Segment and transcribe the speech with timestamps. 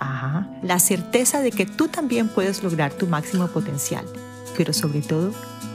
[0.00, 4.06] Ajá, la certeza de que tú también puedes lograr tu máximo potencial,
[4.56, 5.32] pero sobre todo,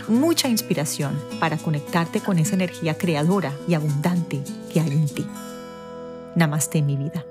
[0.07, 4.43] mucha inspiración para conectarte con esa energía creadora y abundante
[4.73, 5.27] que hay en ti.
[6.35, 7.23] Namaste mi vida.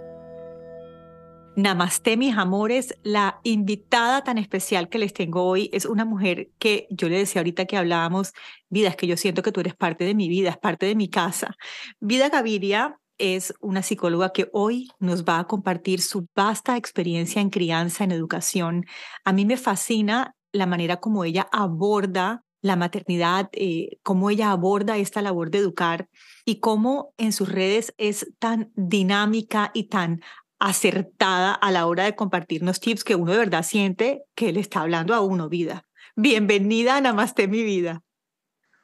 [1.56, 6.86] Namaste mis amores, la invitada tan especial que les tengo hoy es una mujer que
[6.90, 8.32] yo le decía ahorita que hablábamos,
[8.68, 10.94] vida, es que yo siento que tú eres parte de mi vida, es parte de
[10.94, 11.56] mi casa.
[11.98, 17.50] Vida Gaviria es una psicóloga que hoy nos va a compartir su vasta experiencia en
[17.50, 18.84] crianza, en educación.
[19.24, 24.96] A mí me fascina la manera como ella aborda la maternidad, eh, cómo ella aborda
[24.96, 26.08] esta labor de educar
[26.46, 30.22] y cómo en sus redes es tan dinámica y tan
[30.58, 34.80] acertada a la hora de compartirnos tips que uno de verdad siente que le está
[34.80, 35.84] hablando a uno vida.
[36.16, 38.02] Bienvenida a Namaste mi vida.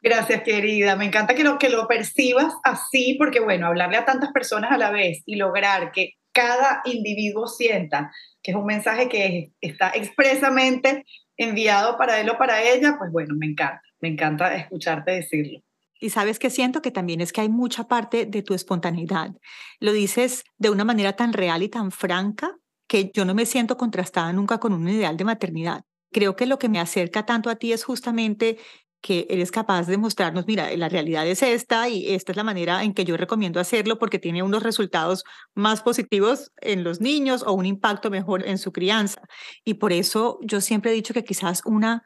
[0.01, 0.95] Gracias, querida.
[0.95, 4.77] Me encanta que lo, que lo percibas así, porque bueno, hablarle a tantas personas a
[4.77, 11.05] la vez y lograr que cada individuo sienta que es un mensaje que está expresamente
[11.37, 15.59] enviado para él o para ella, pues bueno, me encanta, me encanta escucharte decirlo.
[15.99, 19.35] Y sabes que siento que también es que hay mucha parte de tu espontaneidad.
[19.79, 22.57] Lo dices de una manera tan real y tan franca
[22.87, 25.83] que yo no me siento contrastada nunca con un ideal de maternidad.
[26.11, 28.57] Creo que lo que me acerca tanto a ti es justamente
[29.01, 32.83] que eres capaz de mostrarnos, mira, la realidad es esta y esta es la manera
[32.83, 35.23] en que yo recomiendo hacerlo porque tiene unos resultados
[35.55, 39.21] más positivos en los niños o un impacto mejor en su crianza.
[39.65, 42.03] Y por eso yo siempre he dicho que quizás una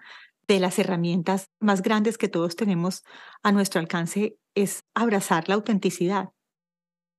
[0.47, 3.03] de las herramientas más grandes que todos tenemos
[3.43, 6.29] a nuestro alcance es abrazar la autenticidad.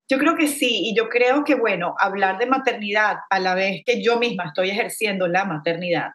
[0.09, 3.83] Yo creo que sí, y yo creo que, bueno, hablar de maternidad a la vez
[3.85, 6.11] que yo misma estoy ejerciendo la maternidad,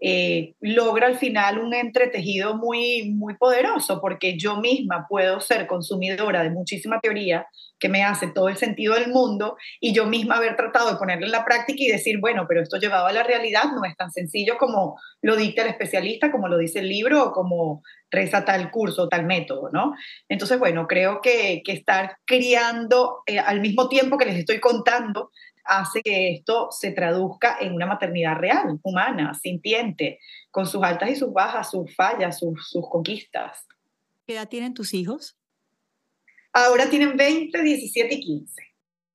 [0.00, 6.42] eh, logra al final un entretejido muy, muy poderoso, porque yo misma puedo ser consumidora
[6.42, 7.46] de muchísima teoría
[7.78, 11.26] que me hace todo el sentido del mundo y yo misma haber tratado de ponerlo
[11.26, 14.10] en la práctica y decir, bueno, pero esto llevado a la realidad no es tan
[14.10, 18.70] sencillo como lo dicta el especialista, como lo dice el libro o como reza tal
[18.70, 19.94] curso, tal método, ¿no?
[20.28, 25.30] Entonces, bueno, creo que, que estar criando eh, al mismo tiempo que les estoy contando
[25.68, 30.18] hace que esto se traduzca en una maternidad real, humana, sintiente,
[30.50, 33.66] con sus altas y sus bajas, sus fallas, sus, conquistas.
[34.26, 35.36] ¿Qué edad tienen tus hijos?
[36.52, 38.62] Ahora tienen 20, 17 y 15.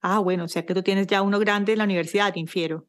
[0.02, 2.88] Ah, bueno, o sea que tú tienes ya uno grande en la universidad, infiero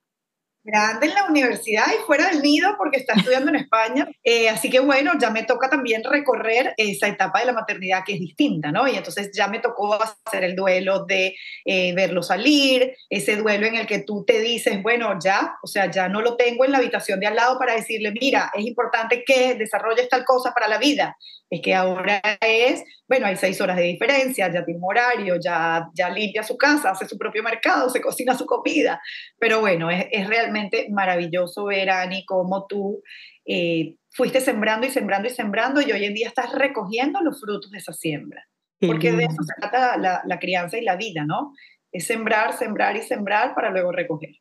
[0.64, 4.08] grande en la universidad y fuera del nido porque está estudiando en España.
[4.24, 8.14] Eh, así que bueno, ya me toca también recorrer esa etapa de la maternidad que
[8.14, 8.88] es distinta, ¿no?
[8.88, 11.36] Y entonces ya me tocó hacer el duelo de
[11.66, 15.90] eh, verlo salir, ese duelo en el que tú te dices, bueno, ya, o sea,
[15.90, 19.22] ya no lo tengo en la habitación de al lado para decirle, mira, es importante
[19.24, 21.16] que desarrolles tal cosa para la vida.
[21.50, 25.86] Es que ahora es, bueno, hay seis horas de diferencia, ya tiene un horario, ya,
[25.94, 29.00] ya limpia su casa, hace su propio mercado, se cocina su comida.
[29.38, 30.53] Pero bueno, es, es realmente
[30.90, 33.02] maravilloso ver, Ani, cómo tú
[33.44, 37.70] eh, fuiste sembrando y sembrando y sembrando y hoy en día estás recogiendo los frutos
[37.70, 38.44] de esa siembra.
[38.80, 41.52] Porque de eso se trata la, la crianza y la vida, ¿no?
[41.90, 44.34] Es sembrar, sembrar y sembrar para luego recoger.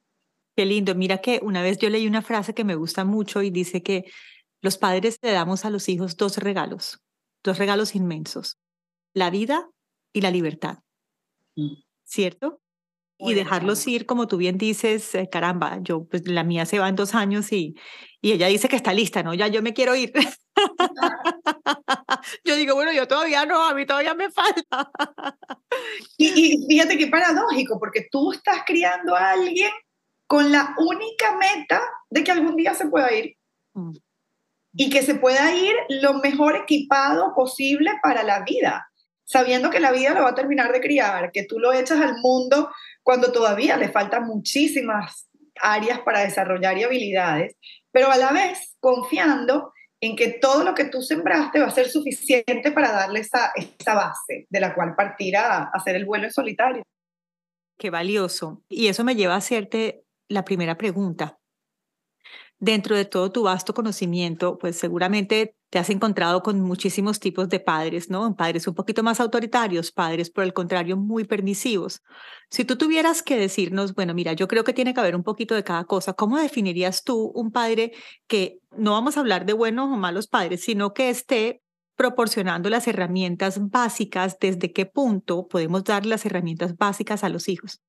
[0.56, 0.96] Qué lindo.
[0.96, 4.06] Mira que una vez yo leí una frase que me gusta mucho y dice que
[4.62, 7.00] los padres le damos a los hijos dos regalos,
[7.44, 8.58] dos regalos inmensos,
[9.14, 9.70] la vida
[10.14, 10.80] y la libertad.
[11.56, 11.76] Mm.
[12.06, 12.63] ¿Cierto?
[13.18, 16.90] Y dejarlos ir, como tú bien dices, eh, caramba, yo, pues la mía se va
[16.90, 17.76] en dos años y,
[18.22, 19.34] y ella dice que está lista, ¿no?
[19.34, 20.12] Ya yo me quiero ir.
[22.44, 24.92] yo digo, bueno, yo todavía no, a mí todavía me falta.
[26.18, 29.72] y, y fíjate qué paradójico, porque tú estás criando a alguien
[30.28, 33.36] con la única meta de que algún día se pueda ir.
[33.74, 33.92] Mm.
[34.76, 38.88] Y que se pueda ir lo mejor equipado posible para la vida,
[39.24, 42.16] sabiendo que la vida lo va a terminar de criar, que tú lo echas al
[42.18, 42.72] mundo
[43.04, 45.30] cuando todavía le faltan muchísimas
[45.62, 47.56] áreas para desarrollar y habilidades,
[47.92, 49.72] pero a la vez confiando
[50.02, 53.96] en que todo lo que tú sembraste va a ser suficiente para darle esa, esa
[53.96, 56.84] base de la cual partir a, hacer el vuelo en solitario.
[57.78, 58.64] Qué valioso.
[58.68, 61.38] Y eso me lleva a hacerte la primera pregunta.
[62.64, 67.60] Dentro de todo tu vasto conocimiento, pues seguramente te has encontrado con muchísimos tipos de
[67.60, 68.38] padres, ¿no?
[68.38, 72.02] Padres un poquito más autoritarios, padres por el contrario muy permisivos.
[72.50, 75.56] Si tú tuvieras que decirnos, bueno, mira, yo creo que tiene que haber un poquito
[75.56, 77.92] de cada cosa, ¿cómo definirías tú un padre
[78.28, 81.62] que no vamos a hablar de buenos o malos padres, sino que esté
[81.98, 87.82] proporcionando las herramientas básicas, desde qué punto podemos dar las herramientas básicas a los hijos?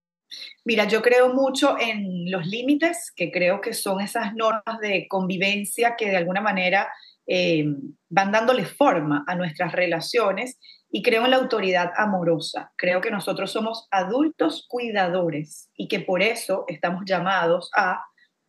[0.64, 5.94] Mira, yo creo mucho en los límites, que creo que son esas normas de convivencia
[5.96, 6.88] que de alguna manera
[7.26, 7.64] eh,
[8.08, 10.58] van dándole forma a nuestras relaciones
[10.90, 12.72] y creo en la autoridad amorosa.
[12.76, 18.00] Creo que nosotros somos adultos cuidadores y que por eso estamos llamados a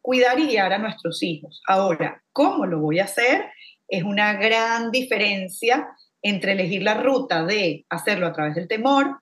[0.01, 1.61] cuidar y guiar a nuestros hijos.
[1.67, 3.45] Ahora, ¿cómo lo voy a hacer?
[3.87, 5.87] Es una gran diferencia
[6.21, 9.19] entre elegir la ruta de hacerlo a través del temor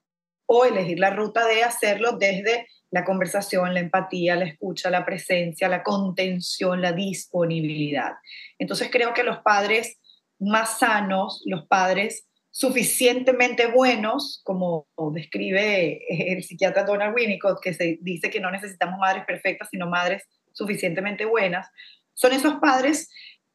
[0.56, 5.68] o elegir la ruta de hacerlo desde la conversación, la empatía, la escucha, la presencia,
[5.68, 8.12] la contención, la disponibilidad.
[8.60, 10.00] Entonces creo que los padres
[10.38, 18.30] más sanos, los padres suficientemente buenos, como describe el psiquiatra Donald Winnicott, que se dice
[18.30, 20.22] que no necesitamos madres perfectas, sino madres
[20.52, 21.68] suficientemente buenas,
[22.14, 23.10] son esos padres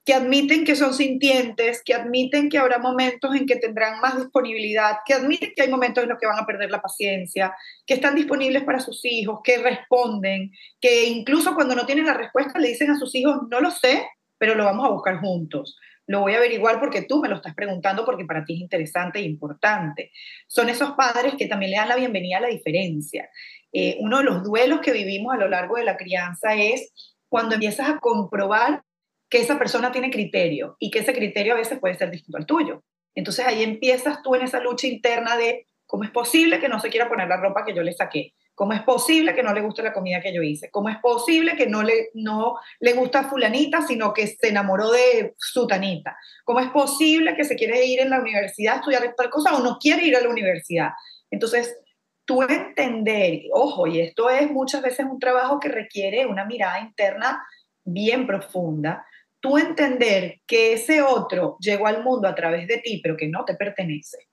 [0.09, 5.01] que admiten que son sintientes, que admiten que habrá momentos en que tendrán más disponibilidad,
[5.05, 7.55] que admiten que hay momentos en los que van a perder la paciencia,
[7.87, 10.51] que están disponibles para sus hijos, que responden,
[10.81, 14.09] que incluso cuando no tienen la respuesta le dicen a sus hijos, no lo sé,
[14.39, 15.77] pero lo vamos a buscar juntos.
[16.07, 19.19] Lo voy a averiguar porque tú me lo estás preguntando porque para ti es interesante
[19.19, 20.11] e importante.
[20.47, 23.29] Son esos padres que también le dan la bienvenida a la diferencia.
[23.75, 26.95] Eh, uno de los duelos que vivimos a lo largo de la crianza es
[27.29, 28.85] cuando empiezas a comprobar
[29.29, 32.47] que esa persona tiene criterio y que ese criterio a veces puede ser distinto al
[32.47, 32.83] tuyo.
[33.15, 36.91] Entonces ahí empiezas tú en esa lucha interna de cómo es posible que no se
[36.91, 39.83] quiera poner la ropa que yo le saqué, cómo es posible que no le guste
[39.83, 43.83] la comida que yo hice, cómo es posible que no le, no le gusta fulanita,
[43.83, 48.21] sino que se enamoró de sutanita, cómo es posible que se quiere ir en la
[48.21, 50.91] universidad a estudiar tal cosa o no quiere ir a la universidad.
[51.31, 51.77] Entonces,
[52.25, 57.43] tú entender, ojo, y esto es muchas veces un trabajo que requiere una mirada interna
[57.85, 59.07] bien profunda,
[59.49, 63.45] tú entender que ese otro llegó al mundo a través de ti, pero que no
[63.45, 64.29] te pertenece,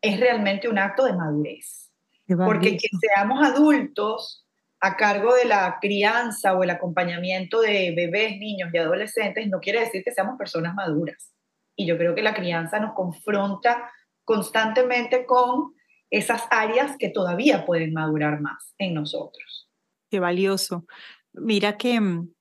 [0.00, 1.90] es realmente un acto de madurez.
[2.26, 4.46] Porque que seamos adultos
[4.80, 9.80] a cargo de la crianza o el acompañamiento de bebés, niños y adolescentes no quiere
[9.80, 11.32] decir que seamos personas maduras.
[11.76, 13.90] Y yo creo que la crianza nos confronta
[14.24, 15.74] constantemente con
[16.10, 19.68] esas áreas que todavía pueden madurar más en nosotros.
[20.10, 20.86] Qué valioso.
[21.32, 22.32] Mira que mm,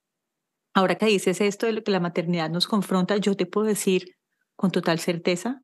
[0.73, 4.15] ahora que dices esto de lo que la maternidad nos confronta, yo te puedo decir
[4.55, 5.61] con total certeza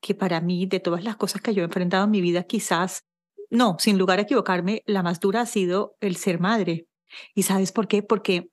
[0.00, 3.04] que para mí, de todas las cosas que yo he enfrentado en mi vida, quizás,
[3.50, 6.86] no, sin lugar a equivocarme, la más dura ha sido el ser madre.
[7.34, 8.02] ¿Y sabes por qué?
[8.02, 8.50] Porque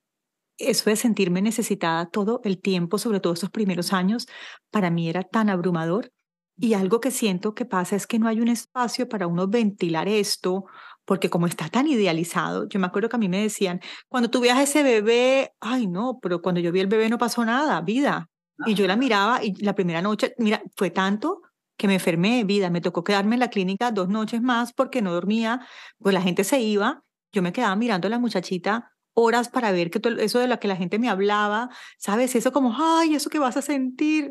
[0.58, 4.26] eso de sentirme necesitada todo el tiempo, sobre todo esos primeros años,
[4.70, 6.10] para mí era tan abrumador.
[6.56, 10.08] Y algo que siento que pasa es que no hay un espacio para uno ventilar
[10.08, 10.66] esto
[11.04, 14.40] porque como está tan idealizado, yo me acuerdo que a mí me decían, cuando tú
[14.40, 18.30] veas ese bebé, ay no, pero cuando yo vi el bebé no pasó nada, vida.
[18.66, 21.42] Y yo la miraba y la primera noche, mira, fue tanto
[21.76, 25.12] que me enfermé, vida, me tocó quedarme en la clínica dos noches más porque no
[25.12, 25.66] dormía,
[25.98, 27.02] pues la gente se iba,
[27.32, 30.58] yo me quedaba mirando a la muchachita horas para ver que todo eso de lo
[30.58, 32.34] que la gente me hablaba, ¿sabes?
[32.34, 34.30] Eso como, ay, eso que vas a sentir.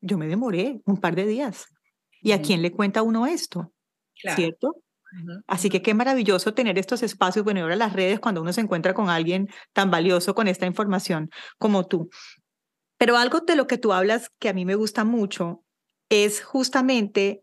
[0.00, 1.66] Yo me demoré un par de días.
[2.22, 3.72] ¿Y a quién le cuenta uno esto?
[4.14, 4.76] ¿Cierto?
[5.46, 8.60] Así que qué maravilloso tener estos espacios, bueno, y ahora las redes cuando uno se
[8.60, 12.10] encuentra con alguien tan valioso con esta información como tú.
[12.98, 15.64] Pero algo de lo que tú hablas que a mí me gusta mucho
[16.10, 17.42] es justamente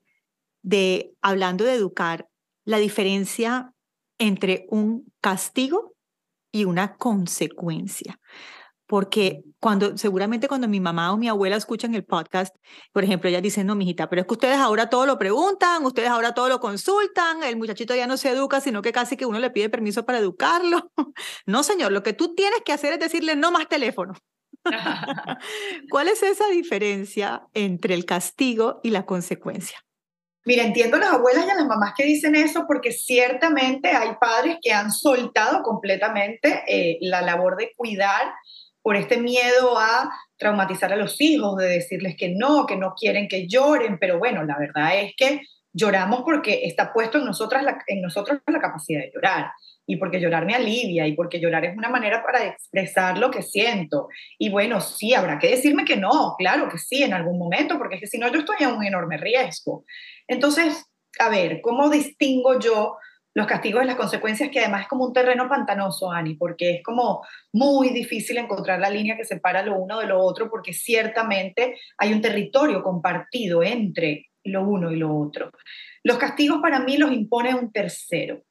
[0.64, 2.28] de, hablando de educar,
[2.66, 3.72] la diferencia
[4.20, 5.96] entre un castigo
[6.52, 8.20] y una consecuencia
[8.88, 12.56] porque cuando seguramente cuando mi mamá o mi abuela escuchan el podcast,
[12.94, 16.10] por ejemplo, ellas dicen, no, mijita, pero es que ustedes ahora todo lo preguntan, ustedes
[16.10, 19.40] ahora todo lo consultan, el muchachito ya no se educa, sino que casi que uno
[19.40, 20.92] le pide permiso para educarlo.
[21.46, 24.14] no, señor, lo que tú tienes que hacer es decirle no más teléfono.
[25.92, 29.78] ¿Cuál es esa diferencia entre el castigo y la consecuencia?
[30.46, 34.12] Mira, entiendo a las abuelas y a las mamás que dicen eso porque ciertamente hay
[34.18, 38.32] padres que han soltado completamente eh, la labor de cuidar
[38.88, 43.28] por este miedo a traumatizar a los hijos, de decirles que no, que no quieren
[43.28, 45.42] que lloren, pero bueno, la verdad es que
[45.74, 49.52] lloramos porque está puesto en, nosotras en nosotros la capacidad de llorar
[49.86, 53.42] y porque llorar me alivia y porque llorar es una manera para expresar lo que
[53.42, 54.08] siento.
[54.38, 57.96] Y bueno, sí, habrá que decirme que no, claro que sí, en algún momento, porque
[57.96, 59.84] es que si no yo estoy en un enorme riesgo.
[60.30, 60.86] Entonces,
[61.20, 62.96] a ver, ¿cómo distingo yo
[63.38, 66.84] los castigos y las consecuencias, que además es como un terreno pantanoso, Ani, porque es
[66.84, 71.78] como muy difícil encontrar la línea que separa lo uno de lo otro, porque ciertamente
[72.00, 75.52] hay un territorio compartido entre lo uno y lo otro.
[76.04, 78.42] Los castigos para mí los impone un tercero.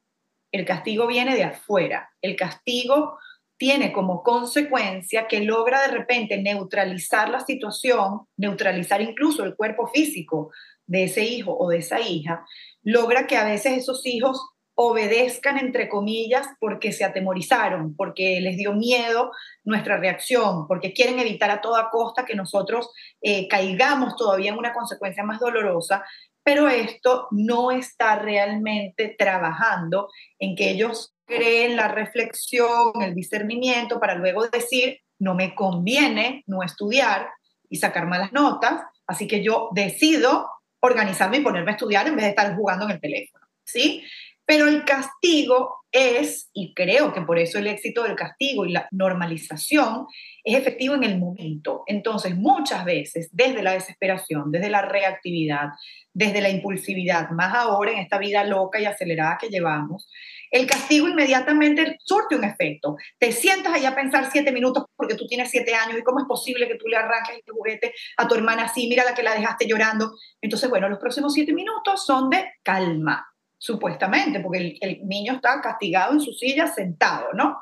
[0.52, 2.08] El castigo viene de afuera.
[2.22, 3.18] El castigo
[3.56, 10.52] tiene como consecuencia que logra de repente neutralizar la situación, neutralizar incluso el cuerpo físico
[10.86, 12.46] de ese hijo o de esa hija,
[12.84, 18.74] logra que a veces esos hijos obedezcan, entre comillas, porque se atemorizaron, porque les dio
[18.74, 19.32] miedo
[19.64, 22.90] nuestra reacción, porque quieren evitar a toda costa que nosotros
[23.22, 26.04] eh, caigamos todavía en una consecuencia más dolorosa,
[26.42, 34.14] pero esto no está realmente trabajando en que ellos creen la reflexión, el discernimiento, para
[34.14, 37.30] luego decir, no me conviene no estudiar
[37.70, 42.26] y sacar malas notas, así que yo decido organizarme y ponerme a estudiar en vez
[42.26, 44.04] de estar jugando en el teléfono, ¿sí?
[44.46, 48.86] Pero el castigo es, y creo que por eso el éxito del castigo y la
[48.90, 50.06] normalización
[50.44, 51.82] es efectivo en el momento.
[51.86, 55.70] Entonces, muchas veces, desde la desesperación, desde la reactividad,
[56.12, 60.08] desde la impulsividad, más ahora en esta vida loca y acelerada que llevamos,
[60.50, 62.96] el castigo inmediatamente surte un efecto.
[63.18, 66.26] Te sientas ahí a pensar siete minutos porque tú tienes siete años y cómo es
[66.26, 69.34] posible que tú le arranques el juguete a tu hermana así, mira la que la
[69.34, 70.12] dejaste llorando.
[70.40, 73.26] Entonces, bueno, los próximos siete minutos son de calma,
[73.58, 77.58] supuestamente, porque el, niño está castigado en su silla sentado, ¿no?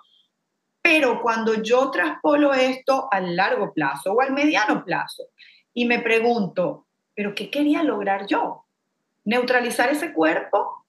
[0.82, 5.24] Pero cuando yo traspolo esto al largo plazo o al mediano plazo
[5.72, 8.66] y me pregunto, ¿pero qué quería lograr yo?
[9.24, 10.86] ¿Neutralizar ese cuerpo?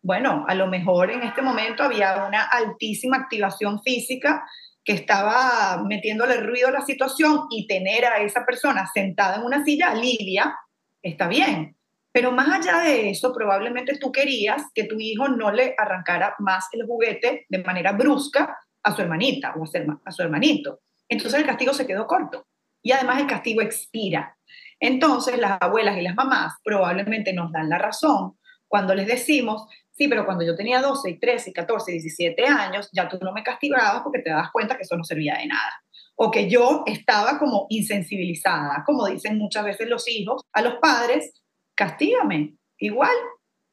[0.00, 4.44] Bueno, a lo mejor en este momento había una altísima activación física
[4.84, 9.64] que estaba metiéndole ruido a la situación y tener a esa persona sentada en una
[9.64, 10.54] silla alivia,
[11.02, 11.76] está bien.
[12.14, 16.68] Pero más allá de eso, probablemente tú querías que tu hijo no le arrancara más
[16.70, 19.64] el juguete de manera brusca a su hermanita o
[20.04, 20.78] a su hermanito.
[21.08, 22.46] Entonces el castigo se quedó corto.
[22.84, 24.38] Y además el castigo expira.
[24.78, 30.06] Entonces las abuelas y las mamás probablemente nos dan la razón cuando les decimos, sí,
[30.06, 34.20] pero cuando yo tenía 12, 13, 14, 17 años, ya tú no me castigabas porque
[34.20, 35.82] te das cuenta que eso no servía de nada.
[36.14, 41.32] O que yo estaba como insensibilizada, como dicen muchas veces los hijos a los padres,
[41.74, 42.56] castígame.
[42.78, 43.14] Igual,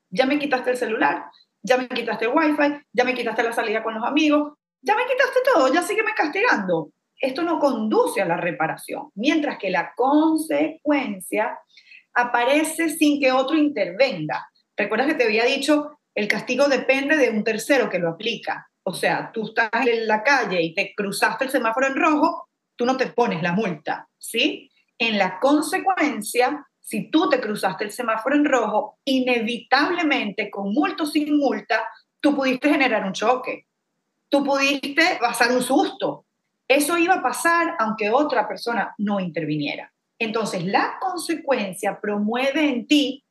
[0.10, 1.26] ya me quitaste el celular,
[1.64, 5.04] ya me quitaste el wifi, ya me quitaste la salida con los amigos, ya me
[5.04, 6.92] quitaste todo, ya sígueme castigando.
[7.20, 11.60] Esto no conduce a la reparación, mientras que la consecuencia
[12.14, 14.48] aparece sin que otro intervenga.
[14.76, 18.68] Recuerdas que te había dicho, el castigo depende de un tercero que lo aplica.
[18.84, 22.86] O sea, tú estás en la calle y te cruzaste el semáforo en rojo, tú
[22.86, 24.72] no te pones la multa, ¿sí?
[24.98, 31.06] En la consecuencia, si tú te cruzaste el semáforo en rojo, inevitablemente, con multa o
[31.06, 31.88] sin multa,
[32.20, 33.68] tú pudiste generar un choque,
[34.28, 36.26] tú pudiste pasar un susto.
[36.68, 39.94] Eso iba a pasar aunque otra persona no interviniera.
[40.20, 43.24] Entonces, la consecuencia promueve en ti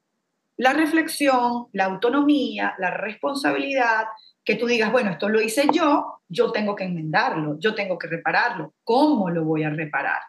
[0.57, 4.05] la reflexión, la autonomía, la responsabilidad,
[4.45, 8.09] que tú digas, bueno, esto lo hice yo, yo tengo que enmendarlo, yo tengo que
[8.09, 8.75] repararlo.
[8.85, 10.21] ¿Cómo lo voy a reparar?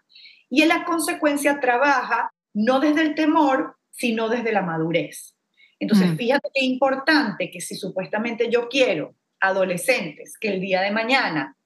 [0.49, 5.35] Y en la consecuencia trabaja no desde el temor, sino desde la madurez.
[5.79, 6.15] Entonces, mm.
[6.17, 11.57] fíjate qué importante que si supuestamente yo quiero adolescentes que el día de mañana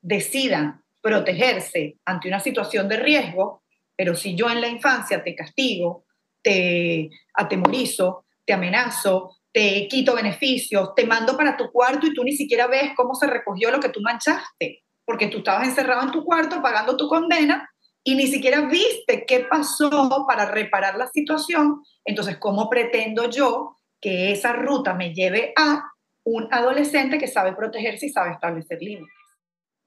[0.00, 3.62] decidan protegerse ante una situación de riesgo,
[3.96, 6.04] pero si yo en la infancia te castigo,
[6.42, 12.32] te atemorizo, te amenazo, te quito beneficios, te mando para tu cuarto y tú ni
[12.32, 16.24] siquiera ves cómo se recogió lo que tú manchaste, porque tú estabas encerrado en tu
[16.24, 17.68] cuarto pagando tu condena
[18.06, 24.30] y ni siquiera viste qué pasó para reparar la situación, entonces, ¿cómo pretendo yo que
[24.30, 25.82] esa ruta me lleve a
[26.24, 29.14] un adolescente que sabe protegerse y sabe establecer límites?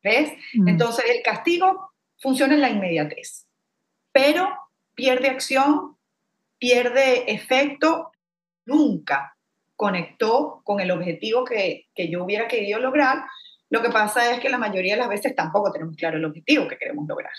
[0.04, 0.32] ¿Ves?
[0.56, 0.68] Mm.
[0.68, 3.46] Entonces, el castigo funciona en la inmediatez,
[4.12, 4.52] pero
[4.96, 5.96] pierde acción,
[6.58, 8.12] pierde efecto,
[8.66, 9.38] nunca
[9.76, 13.26] conectó con el objetivo que, que yo hubiera querido lograr.
[13.70, 16.68] Lo que pasa es que la mayoría de las veces tampoco tenemos claro el objetivo
[16.68, 17.34] que queremos lograr.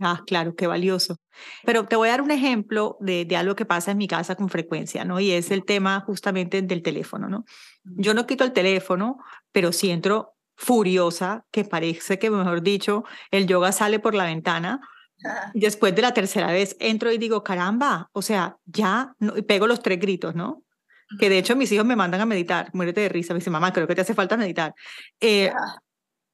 [0.00, 1.16] Ah, claro, qué valioso.
[1.64, 4.34] Pero te voy a dar un ejemplo de, de, algo que pasa en mi casa
[4.34, 5.20] con frecuencia, ¿no?
[5.20, 7.44] Y es el tema justamente del teléfono, ¿no?
[7.84, 9.18] Yo no quito el teléfono,
[9.52, 14.80] pero si entro furiosa, que parece que, mejor dicho, el yoga sale por la ventana.
[15.52, 19.66] Después de la tercera vez entro y digo, caramba, o sea, ya, no, y pego
[19.66, 20.62] los tres gritos, ¿no?
[21.18, 23.72] Que de hecho mis hijos me mandan a meditar, muérete de risa, me dice, mamá,
[23.72, 24.74] creo que te hace falta meditar.
[25.20, 25.50] Eh,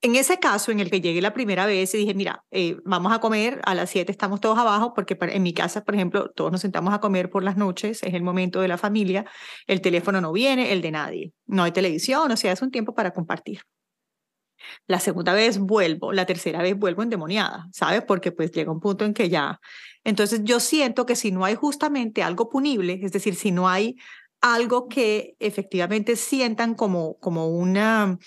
[0.03, 3.13] En ese caso, en el que llegué la primera vez y dije, mira, eh, vamos
[3.13, 6.53] a comer, a las 7 estamos todos abajo, porque en mi casa, por ejemplo, todos
[6.53, 9.25] nos sentamos a comer por las noches, es el momento de la familia,
[9.67, 12.95] el teléfono no viene, el de nadie, no hay televisión, o sea, es un tiempo
[12.95, 13.61] para compartir.
[14.87, 18.03] La segunda vez vuelvo, la tercera vez vuelvo endemoniada, ¿sabes?
[18.03, 19.61] Porque pues llega un punto en que ya...
[20.05, 23.97] Entonces yo siento que si no hay justamente algo punible, es decir, si no hay
[24.41, 28.19] algo que efectivamente sientan como, como una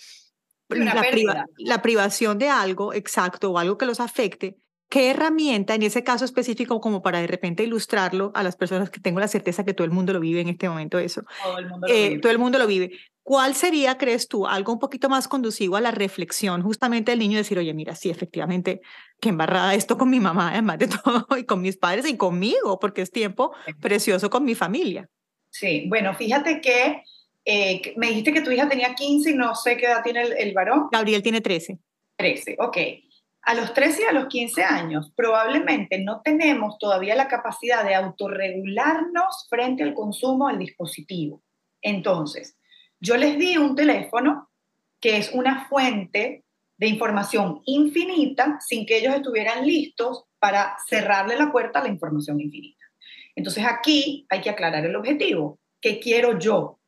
[0.70, 4.58] la, privación de algo, exacto, o algo que los afecte,
[4.90, 9.00] ¿qué herramienta en ese caso específico como para de repente ilustrarlo a las personas que
[9.00, 11.24] tengo la certeza que todo el mundo lo vive en este momento eso?
[11.44, 12.22] Todo el mundo lo, eh, vive.
[12.22, 12.92] Todo el, mundo lo vive.
[13.24, 17.38] ¿Cuál sería, crees tú, algo un poquito más conducivo a la reflexión justamente del niño
[17.38, 18.82] decir, oye, mira, sí, efectivamente,
[19.22, 22.80] que embarrada esto con mi mamá, además de todo, y con mis padres y conmigo,
[22.80, 25.10] porque es tiempo precioso con mi familia?
[25.52, 27.04] Sí, bueno, fíjate que
[27.46, 30.54] eh, me dijiste que tu hija tenía 15 y no sé qué edad tiene el,
[30.54, 30.90] varón.
[30.92, 31.80] Gabriel tiene 13.
[32.18, 32.78] 13, ok.
[33.44, 37.96] A los 13 y a los 15 años probablemente no tenemos todavía la capacidad de
[37.96, 41.42] autorregularnos frente al consumo del dispositivo.
[41.82, 42.58] Entonces,
[43.00, 44.50] yo les di un teléfono
[45.00, 46.44] que es una fuente
[46.78, 52.40] de información infinita sin que ellos estuvieran listos para cerrarle la puerta a la información
[52.40, 52.86] infinita.
[53.36, 55.60] Entonces aquí hay que aclarar el objetivo.
[55.82, 56.79] ¿Qué quiero yo?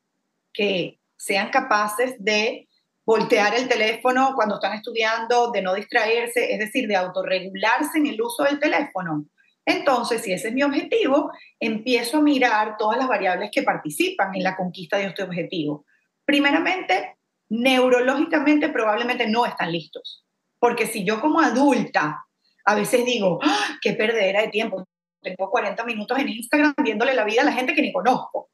[0.53, 2.67] Que sean capaces de
[3.05, 8.21] voltear el teléfono cuando están estudiando, de no distraerse, es decir, de autorregularse en el
[8.21, 9.25] uso del teléfono.
[9.65, 14.43] Entonces, si ese es mi objetivo, empiezo a mirar todas las variables que participan en
[14.43, 15.85] la conquista de este objetivo.
[16.25, 17.17] Primeramente,
[17.49, 20.25] neurológicamente probablemente no están listos,
[20.59, 22.25] porque si yo como adulta
[22.65, 24.87] a veces digo, ¡Ah, qué perdera de tiempo,
[25.21, 28.50] tengo 40 minutos en Instagram viéndole la vida a la gente que ni conozco.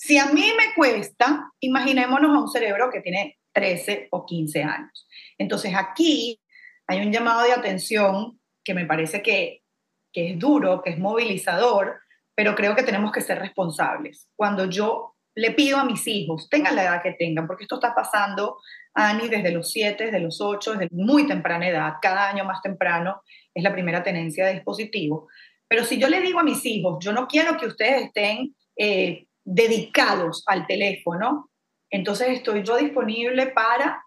[0.00, 5.08] Si a mí me cuesta, imaginémonos a un cerebro que tiene 13 o 15 años.
[5.36, 6.40] Entonces aquí
[6.86, 9.64] hay un llamado de atención que me parece que,
[10.12, 11.98] que es duro, que es movilizador,
[12.36, 14.28] pero creo que tenemos que ser responsables.
[14.36, 17.92] Cuando yo le pido a mis hijos, tengan la edad que tengan, porque esto está
[17.92, 18.58] pasando,
[18.94, 23.22] Ani, desde los 7, desde los 8, desde muy temprana edad, cada año más temprano
[23.52, 25.26] es la primera tenencia de dispositivo.
[25.66, 29.27] Pero si yo le digo a mis hijos, yo no quiero que ustedes estén eh,
[29.50, 31.50] dedicados al teléfono.
[31.90, 34.04] Entonces estoy yo disponible para,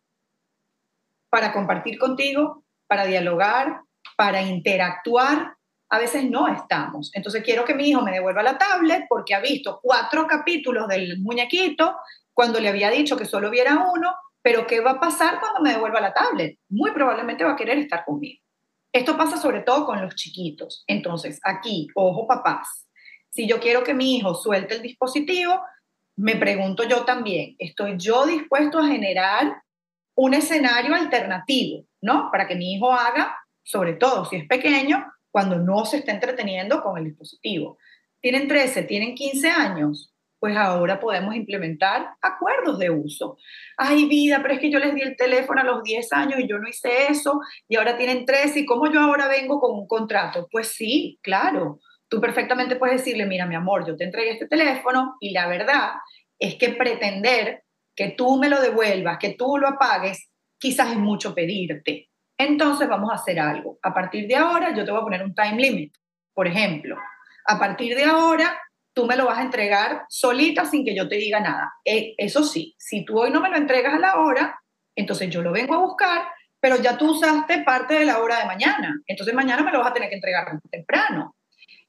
[1.30, 3.82] para compartir contigo, para dialogar,
[4.16, 5.56] para interactuar.
[5.90, 7.10] A veces no estamos.
[7.16, 11.20] Entonces quiero que mi hijo me devuelva la tablet porque ha visto cuatro capítulos del
[11.20, 11.98] muñequito
[12.34, 14.14] cuando le había dicho que solo viera uno,
[14.44, 16.60] pero ¿qué va a pasar cuando me devuelva la tablet?
[16.70, 18.42] Muy probablemente va a querer estar conmigo.
[18.94, 20.84] Esto pasa sobre todo con los chiquitos.
[20.86, 22.88] Entonces, aquí, ojo papás,
[23.32, 25.60] si yo quiero que mi hijo suelte el dispositivo,
[26.18, 29.64] me pregunto yo también, ¿estoy yo dispuesto a generar
[30.16, 32.30] un escenario alternativo, ¿no?
[32.32, 36.84] Para que mi hijo haga, sobre todo si es pequeño, cuando no se está entreteniendo
[36.84, 37.78] con el dispositivo.
[38.20, 43.38] Tienen 13, tienen 15 años, pues ahora podemos implementar acuerdos de uso.
[43.78, 46.48] Ay, vida, pero es que yo les di el teléfono a los 10 años y
[46.48, 47.40] yo no hice eso
[47.70, 50.48] y ahora tienen 13 y cómo yo ahora vengo con un contrato.
[50.52, 51.80] Pues sí, claro,
[52.12, 55.92] tú perfectamente puedes decirle, mira, mi amor, yo te entregué este teléfono y la verdad
[56.38, 57.64] es que pretender
[57.96, 62.10] que tú me lo devuelvas, que tú lo apagues, quizás es mucho pedirte.
[62.38, 63.80] Entonces vamos a hacer algo.
[63.82, 65.94] A partir de ahora yo te voy a poner un time limit.
[66.34, 66.98] Por ejemplo,
[67.46, 68.60] a partir de ahora
[68.94, 71.72] tú me lo vas a entregar solita sin que yo te diga nada.
[71.86, 74.60] Eh, eso sí, si tú hoy no me lo entregas a la hora,
[74.98, 76.28] entonces yo lo vengo a buscar,
[76.60, 79.02] pero ya tú usaste parte de la hora de mañana.
[79.08, 81.36] Entonces mañana me lo vas a tener que entregar temprano.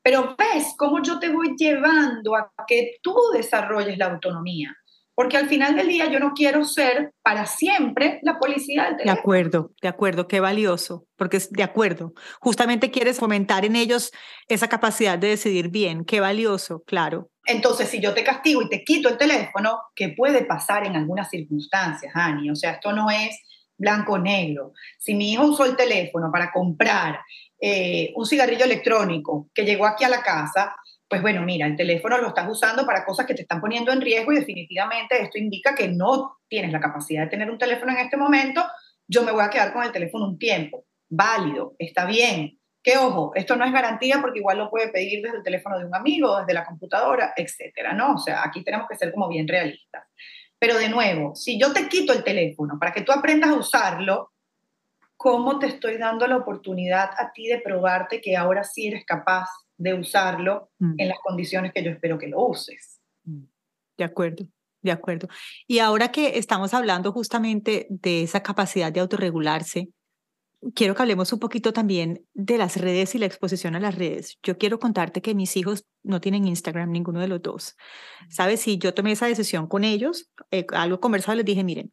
[0.03, 4.77] Pero ves cómo yo te voy llevando a que tú desarrolles la autonomía.
[5.15, 9.15] Porque al final del día yo no quiero ser para siempre la policía del teléfono.
[9.15, 12.15] De acuerdo, de acuerdo, qué valioso, porque es de acuerdo.
[12.41, 14.11] Justamente quieres fomentar en ellos
[14.49, 17.29] esa capacidad de decidir bien, qué valioso, claro.
[17.45, 21.29] Entonces, si yo te castigo y te quito el teléfono, ¿qué puede pasar en algunas
[21.29, 22.51] circunstancias, Ani?
[22.51, 23.39] O sea, esto no es
[23.77, 24.73] blanco-negro.
[24.99, 27.21] Si mi hijo usó el teléfono para comprar
[27.65, 30.75] eh, un cigarrillo electrónico que llegó aquí a la casa,
[31.09, 34.01] pues bueno, mira, el teléfono lo estás usando para cosas que te están poniendo en
[34.01, 37.99] riesgo y definitivamente esto indica que no tienes la capacidad de tener un teléfono en
[37.99, 38.65] este momento,
[39.07, 40.87] yo me voy a quedar con el teléfono un tiempo.
[41.09, 42.59] Válido, está bien.
[42.83, 45.85] Que ojo, esto no es garantía porque igual lo puede pedir desde el teléfono de
[45.85, 48.15] un amigo, desde la computadora, etcétera, ¿no?
[48.15, 50.03] O sea, aquí tenemos que ser como bien realistas.
[50.59, 54.32] Pero de nuevo, si yo te quito el teléfono para que tú aprendas a usarlo,
[55.23, 59.49] cómo te estoy dando la oportunidad a ti de probarte que ahora sí eres capaz
[59.77, 60.95] de usarlo mm.
[60.99, 63.01] en las condiciones que yo espero que lo uses.
[63.23, 63.45] Mm.
[63.99, 64.47] De acuerdo.
[64.81, 65.29] De acuerdo.
[65.69, 69.91] Y ahora que estamos hablando justamente de esa capacidad de autorregularse,
[70.75, 74.41] quiero que hablemos un poquito también de las redes y la exposición a las redes.
[74.43, 77.77] Yo quiero contarte que mis hijos no tienen Instagram, ninguno de los dos.
[78.29, 78.59] ¿Sabes?
[78.59, 81.93] Si yo tomé esa decisión con ellos, eh, algo conversado, les dije, miren,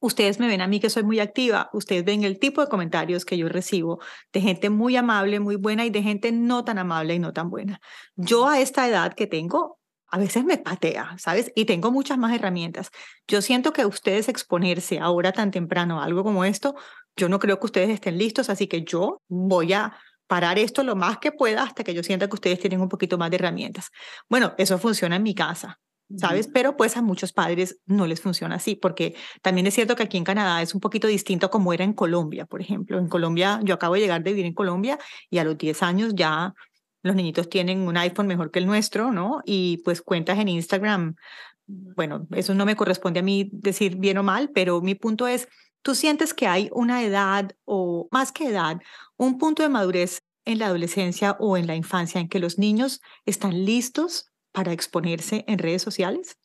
[0.00, 3.24] ustedes me ven a mí que soy muy activa, ustedes ven el tipo de comentarios
[3.24, 4.00] que yo recibo
[4.32, 7.50] de gente muy amable, muy buena y de gente no tan amable y no tan
[7.50, 7.80] buena.
[8.16, 9.78] Yo a esta edad que tengo,
[10.10, 11.52] a veces me patea, ¿sabes?
[11.54, 12.90] Y tengo muchas más herramientas.
[13.26, 16.74] Yo siento que ustedes exponerse ahora tan temprano a algo como esto,
[17.16, 19.96] yo no creo que ustedes estén listos, así que yo voy a
[20.28, 23.18] parar esto lo más que pueda hasta que yo sienta que ustedes tienen un poquito
[23.18, 23.90] más de herramientas.
[24.28, 25.80] Bueno, eso funciona en mi casa.
[26.16, 26.48] ¿Sabes?
[26.48, 30.16] Pero pues a muchos padres no les funciona así, porque también es cierto que aquí
[30.16, 32.98] en Canadá es un poquito distinto como era en Colombia, por ejemplo.
[32.98, 34.98] En Colombia, yo acabo de llegar de vivir en Colombia
[35.30, 36.54] y a los 10 años ya
[37.02, 39.40] los niñitos tienen un iPhone mejor que el nuestro, ¿no?
[39.44, 41.16] Y pues cuentas en Instagram,
[41.66, 45.48] bueno, eso no me corresponde a mí decir bien o mal, pero mi punto es,
[45.82, 48.80] ¿tú sientes que hay una edad o más que edad,
[49.16, 53.02] un punto de madurez en la adolescencia o en la infancia en que los niños
[53.26, 56.36] están listos para exponerse en redes sociales?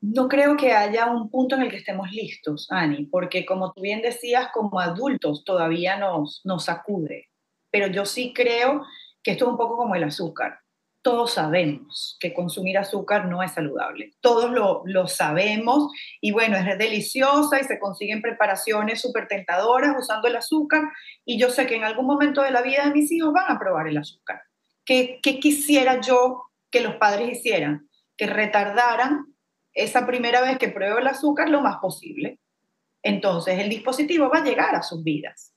[0.00, 3.82] No creo que haya un punto en el que estemos listos, Ani, porque como tú
[3.82, 7.28] bien decías, como adultos todavía nos, nos sacude.
[7.70, 8.84] Pero yo sí creo
[9.22, 10.58] que esto es un poco como el azúcar.
[11.02, 14.10] Todos sabemos que consumir azúcar no es saludable.
[14.20, 20.26] Todos lo, lo sabemos y bueno, es deliciosa y se consiguen preparaciones súper tentadoras usando
[20.26, 20.82] el azúcar
[21.24, 23.58] y yo sé que en algún momento de la vida de mis hijos van a
[23.60, 24.42] probar el azúcar.
[24.84, 29.26] ¿Qué, qué quisiera yo que los padres hicieran, que retardaran
[29.72, 32.40] esa primera vez que pruebe el azúcar lo más posible.
[33.02, 35.54] Entonces el dispositivo va a llegar a sus vidas.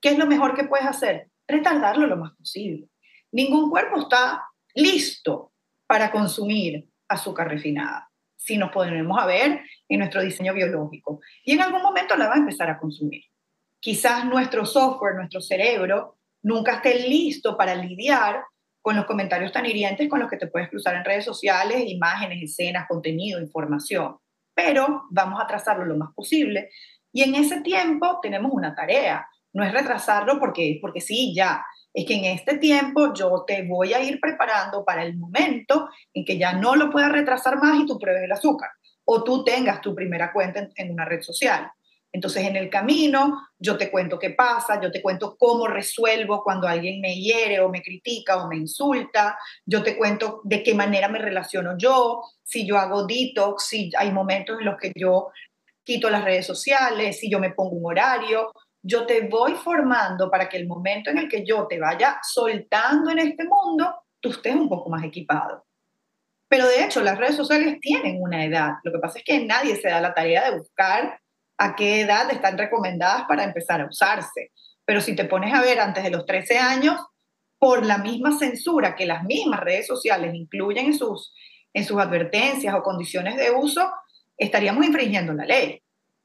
[0.00, 1.28] ¿Qué es lo mejor que puedes hacer?
[1.48, 2.88] Retardarlo lo más posible.
[3.32, 5.52] Ningún cuerpo está listo
[5.86, 11.20] para consumir azúcar refinada, si nos ponemos a ver en nuestro diseño biológico.
[11.44, 13.24] Y en algún momento la va a empezar a consumir.
[13.80, 18.42] Quizás nuestro software, nuestro cerebro, nunca esté listo para lidiar
[18.84, 22.42] con los comentarios tan hirientes con los que te puedes cruzar en redes sociales, imágenes,
[22.42, 24.18] escenas, contenido, información.
[24.54, 26.68] Pero vamos a trazarlo lo más posible.
[27.10, 29.26] Y en ese tiempo tenemos una tarea.
[29.54, 31.64] No es retrasarlo porque, porque sí, ya.
[31.94, 36.26] Es que en este tiempo yo te voy a ir preparando para el momento en
[36.26, 38.68] que ya no lo puedas retrasar más y tú pruebes el azúcar.
[39.06, 41.70] O tú tengas tu primera cuenta en una red social.
[42.14, 46.68] Entonces, en el camino, yo te cuento qué pasa, yo te cuento cómo resuelvo cuando
[46.68, 51.08] alguien me hiere o me critica o me insulta, yo te cuento de qué manera
[51.08, 55.32] me relaciono yo, si yo hago detox, si hay momentos en los que yo
[55.82, 60.48] quito las redes sociales, si yo me pongo un horario, yo te voy formando para
[60.48, 64.54] que el momento en el que yo te vaya soltando en este mundo, tú estés
[64.54, 65.66] un poco más equipado.
[66.46, 68.74] Pero de hecho, las redes sociales tienen una edad.
[68.84, 71.18] Lo que pasa es que nadie se da la tarea de buscar
[71.58, 74.52] a qué edad están recomendadas para empezar a usarse.
[74.84, 77.00] Pero si te pones a ver antes de los 13 años,
[77.58, 81.32] por la misma censura que las mismas redes sociales incluyen en sus,
[81.72, 83.90] en sus advertencias o condiciones de uso,
[84.36, 85.82] estaríamos infringiendo la ley.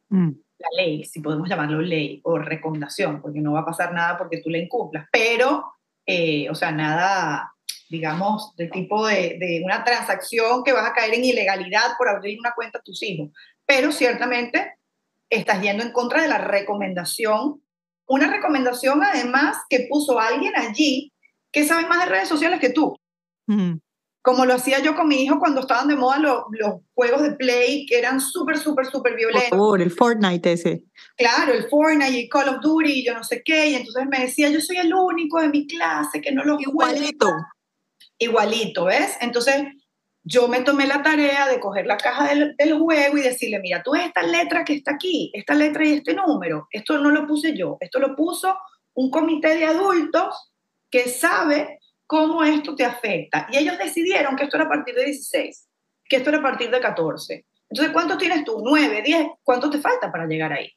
[0.10, 0.32] Mm.
[0.58, 4.42] La ley, si podemos llamarlo ley o recomendación, porque no va a pasar nada porque
[4.42, 5.08] tú la incumplas.
[5.12, 5.64] Pero,
[6.06, 7.54] eh, o sea, nada,
[7.90, 12.38] digamos, de tipo de, de, una transacción que vas a caer en ilegalidad por abrir
[12.38, 13.30] una cuenta a tus hijos.
[13.66, 14.79] Pero ciertamente
[15.30, 17.64] estás yendo en contra de la recomendación.
[18.08, 21.14] Una recomendación además que puso alguien allí
[21.52, 22.96] que sabe más de redes sociales que tú.
[24.22, 27.32] Como lo hacía yo con mi hijo cuando estaban de moda los, los juegos de
[27.32, 29.50] Play que eran súper, súper, súper violentos.
[29.50, 30.84] Por favor, el Fortnite ese.
[31.16, 33.70] Claro, el Fortnite y Call of Duty y yo no sé qué.
[33.70, 37.28] Y entonces me decía, yo soy el único de mi clase que no lo Igualito.
[38.20, 39.16] Igualito, ¿ves?
[39.22, 39.64] Entonces
[40.30, 43.96] yo me tomé la tarea de coger la caja del, juego y decirle, mira, tú
[43.96, 47.78] esta letra que está aquí, esta letra y este número, esto no lo puse yo,
[47.80, 48.56] esto lo puso
[48.94, 50.54] un comité de adultos
[50.92, 53.48] que sabe cómo esto te afecta.
[53.52, 55.68] Y ellos decidieron que esto era a partir de 16,
[56.06, 57.46] que esto era a partir de 14.
[57.68, 58.60] Entonces, ¿cuántos tienes tú?
[58.60, 59.28] ¿9, 10?
[59.44, 60.72] ¿Cuánto te falta para llegar ahí?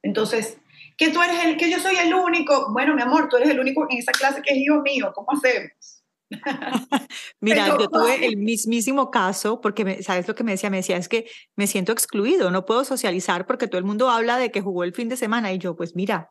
[0.00, 0.58] Entonces,
[0.96, 2.72] que tú eres el, que yo soy el único.
[2.72, 5.10] Bueno, mi amor, tú eres el único en esa clase que es hijo mío.
[5.12, 5.99] ¿Cómo hacemos?
[7.40, 11.08] Mira, yo tuve el mismísimo caso, porque sabes lo que me decía, me decía, es
[11.08, 14.84] que me siento excluido, no puedo socializar porque todo el mundo habla de que jugó
[14.84, 16.30] el fin de semana y yo, pues mira,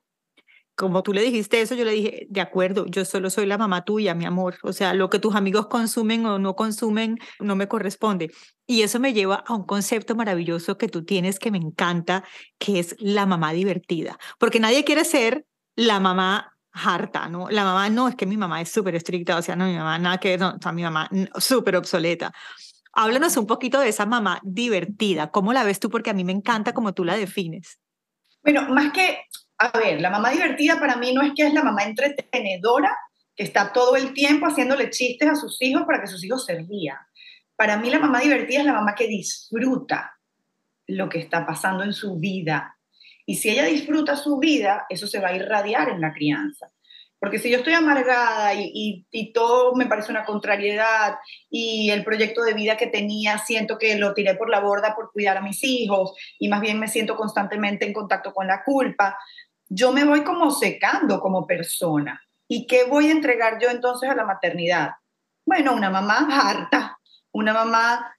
[0.75, 3.83] como tú le dijiste eso, yo le dije, de acuerdo, yo solo soy la mamá
[3.83, 7.67] tuya, mi amor, o sea, lo que tus amigos consumen o no consumen no me
[7.67, 8.31] corresponde.
[8.65, 12.23] Y eso me lleva a un concepto maravilloso que tú tienes que me encanta,
[12.59, 17.49] que es la mamá divertida, porque nadie quiere ser la mamá harta, ¿no?
[17.49, 19.97] La mamá no, es que mi mamá es súper estricta, o sea, no, mi mamá
[19.99, 22.31] nada que no, o sea, mi mamá súper obsoleta.
[22.93, 25.31] Háblanos un poquito de esa mamá divertida.
[25.31, 25.89] ¿Cómo la ves tú?
[25.89, 27.79] Porque a mí me encanta como tú la defines.
[28.43, 29.19] Bueno, más que,
[29.57, 32.95] a ver, la mamá divertida para mí no es que es la mamá entretenedora
[33.35, 36.55] que está todo el tiempo haciéndole chistes a sus hijos para que sus hijos se
[36.55, 36.97] rían.
[37.55, 40.19] Para mí la mamá divertida es la mamá que disfruta
[40.87, 42.78] lo que está pasando en su vida.
[43.29, 46.71] Y si ella disfruta su vida, eso se va a irradiar en la crianza.
[47.19, 52.55] Porque si yo estoy amargada y, todo me parece una contrariedad y el proyecto de
[52.55, 56.13] vida que tenía siento que lo tiré por la borda por cuidar a mis hijos
[56.39, 59.15] y más bien me siento constantemente en contacto con la culpa,
[59.67, 62.19] yo me voy como secando como persona.
[62.47, 64.93] ¿Y qué voy a entregar yo entonces a la maternidad?
[65.45, 66.97] Bueno, una mamá harta,
[67.31, 68.11] una mamá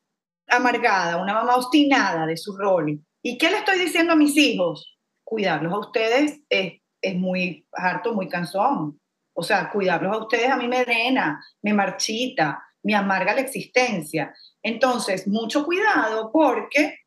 [0.46, 3.00] amargada, una mamá obstinada de su rol.
[3.24, 4.98] ¿Y qué le estoy diciendo a mis hijos?
[5.30, 9.00] Cuidarlos a ustedes es es muy harto, muy cansón.
[9.32, 14.34] O sea, cuidarlos a ustedes a mí me drena, me marchita, me amarga la existencia.
[14.62, 16.98] Entonces, mucho cuidado porque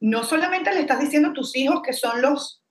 [0.00, 2.62] no solamente le estás diciendo a tus hijos que son los,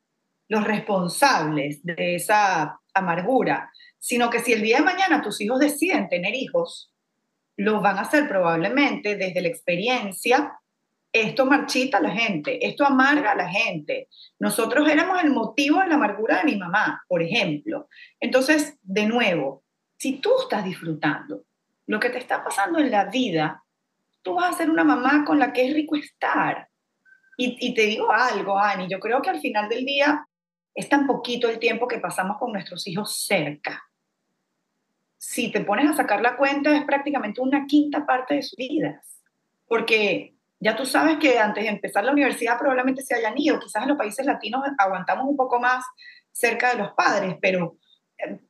[0.48, 6.10] los responsables de esa amargura, sino que si el día de mañana tus hijos deciden
[6.10, 6.92] tener hijos,
[7.58, 10.60] lo van a hacer probablemente desde la experiencia
[11.14, 14.08] esto marchita a la gente, esto amarga a la gente.
[14.40, 17.88] Nosotros éramos el motivo de la amargura de mi mamá, por ejemplo.
[18.20, 19.64] Entonces, de nuevo,
[19.98, 21.44] si tú estás disfrutando
[21.88, 23.64] lo que te está pasando en la vida,
[24.22, 26.70] tú vas a ser una mamá con la que es rico estar.
[27.38, 30.28] Y, te digo algo, Ani, yo creo que al final del día
[30.76, 33.82] es tan poquito el tiempo que pasamos con nuestros hijos cerca.
[35.18, 39.22] Si te pones a sacar la cuenta, es prácticamente una quinta parte de sus vidas.
[39.66, 43.60] Porque ya tú sabes que antes de empezar la universidad probablemente se hayan ido.
[43.60, 45.84] Quizás en los países latinos aguantamos un poco más
[46.32, 47.78] cerca de los padres, pero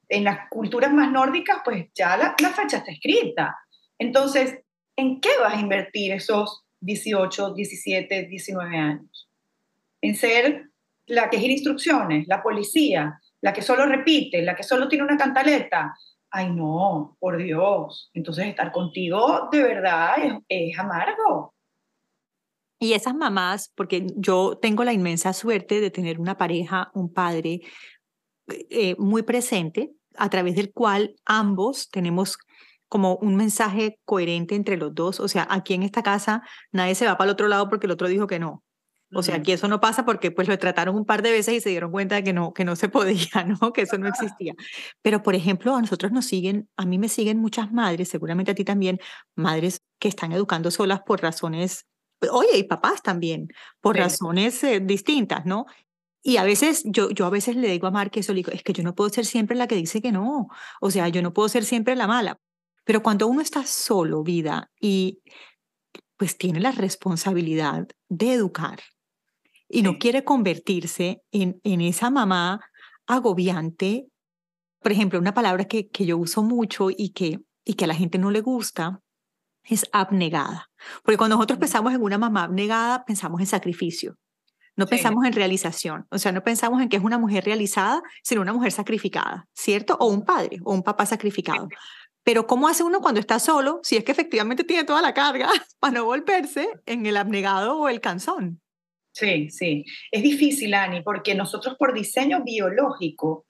[0.10, 3.58] en las culturas más nórdicas, pues ya la, fecha está escrita.
[3.98, 4.60] Entonces,
[4.98, 9.30] ¿en qué vas a invertir esos 18, 17, 19 años?
[10.02, 10.70] En ser
[11.06, 15.18] la que gira instrucciones, la policía, la que solo repite, la que solo tiene una
[15.18, 15.96] cantaleta.
[16.30, 18.12] Ay, no, por Dios.
[18.14, 20.16] Entonces, estar contigo de verdad
[20.50, 21.51] es amargo.
[22.84, 27.62] Y esas mamás, porque yo tengo la inmensa suerte de tener una pareja, un padre
[28.48, 32.40] eh, muy presente, a través del cual ambos tenemos
[32.88, 35.20] como un mensaje coherente entre los dos.
[35.20, 36.42] O sea, aquí en esta casa
[36.72, 38.64] nadie se va para el otro lado porque el otro dijo que no.
[39.14, 41.62] O sea, aquí eso no pasa porque pues lo trataron un par de veces y
[41.62, 43.74] se dieron cuenta de que no, que no se podía, ¿no?
[43.74, 44.56] Que eso no existía.
[45.04, 48.56] Pero, por ejemplo, a nosotros nos siguen, a mí me siguen muchas madres, seguramente a
[48.56, 48.98] ti también,
[49.36, 51.86] madres que están educando solas por razones
[52.30, 53.48] oye, y papás también,
[53.80, 55.66] por razones eh, distintas, ¿no?
[56.24, 58.52] Y a veces, yo, yo a veces le digo a Mar que eso, le digo,
[58.52, 61.22] es que yo no puedo ser siempre la que dice que no, o sea, yo
[61.22, 62.40] no puedo ser siempre la mala.
[62.84, 65.22] Pero cuando uno está solo, vida, y
[66.18, 68.80] pues tiene la responsabilidad de educar
[69.68, 72.62] y no quiere convertirse en, en esa mamá
[73.08, 74.08] agobiante,
[74.82, 77.96] por ejemplo, una palabra que, que yo uso mucho y que, y que a la
[77.96, 79.02] gente no le gusta
[79.64, 80.70] es abnegada.
[81.04, 84.18] Porque cuando nosotros pensamos en una mamá abnegada, pensamos en sacrificio.
[84.78, 88.42] No pensamos en realización, o sea, no pensamos en que es una mujer realizada, sino
[88.42, 89.98] una mujer sacrificada, ¿cierto?
[90.00, 91.68] O un padre o un papá sacrificado.
[92.24, 95.50] Pero ¿cómo hace uno cuando está solo si es que efectivamente tiene toda la carga
[95.80, 98.62] para no volverse en el abnegado o el cansón?
[99.14, 99.86] Sí, sí.
[100.10, 103.46] Es difícil, Ani, porque nosotros por diseño biológico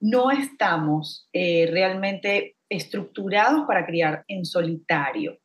[0.00, 5.38] no estamos eh, realmente estructurados para criar en solitario.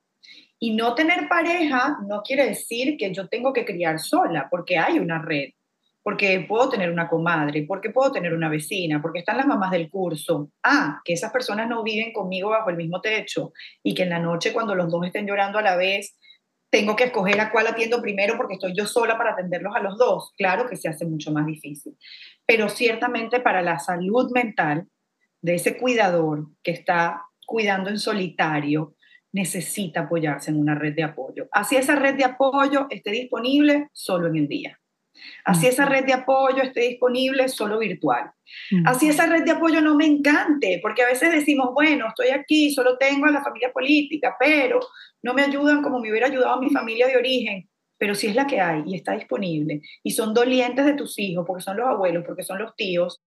[0.60, 5.00] Y no tener pareja no quiere decir que yo tengo que criar sola, porque hay
[5.00, 5.52] una red,
[6.04, 9.90] porque puedo tener una comadre, porque puedo tener una vecina, porque están las mamás del
[9.90, 10.52] curso.
[10.64, 14.20] Ah, que esas personas no viven conmigo bajo el mismo techo y que en la
[14.20, 16.18] noche cuando los dos estén llorando a la vez,
[16.70, 19.98] tengo que escoger a cuál atiendo primero porque estoy yo sola para atenderlos a los
[19.98, 20.34] dos.
[20.38, 21.98] Claro que se hace mucho más difícil.
[22.46, 24.88] Pero ciertamente para la salud mental
[25.42, 28.94] de ese cuidador que está cuidando en solitario,
[29.32, 31.48] necesita apoyarse en una red de apoyo.
[31.52, 34.80] Así esa red de apoyo esté disponible solo en el día.
[35.44, 38.32] Así esa red de apoyo esté disponible solo virtual.
[38.86, 42.72] Así esa red de apoyo no me encante, porque a veces decimos, bueno, estoy aquí,
[42.72, 44.80] solo tengo a la familia política, pero
[45.22, 47.70] no me ayudan como me hubiera ayudado a mi familia de origen.
[47.98, 51.46] Pero si es la que hay y está disponible y son dolientes de tus hijos,
[51.46, 53.22] porque son los abuelos, porque son los tíos,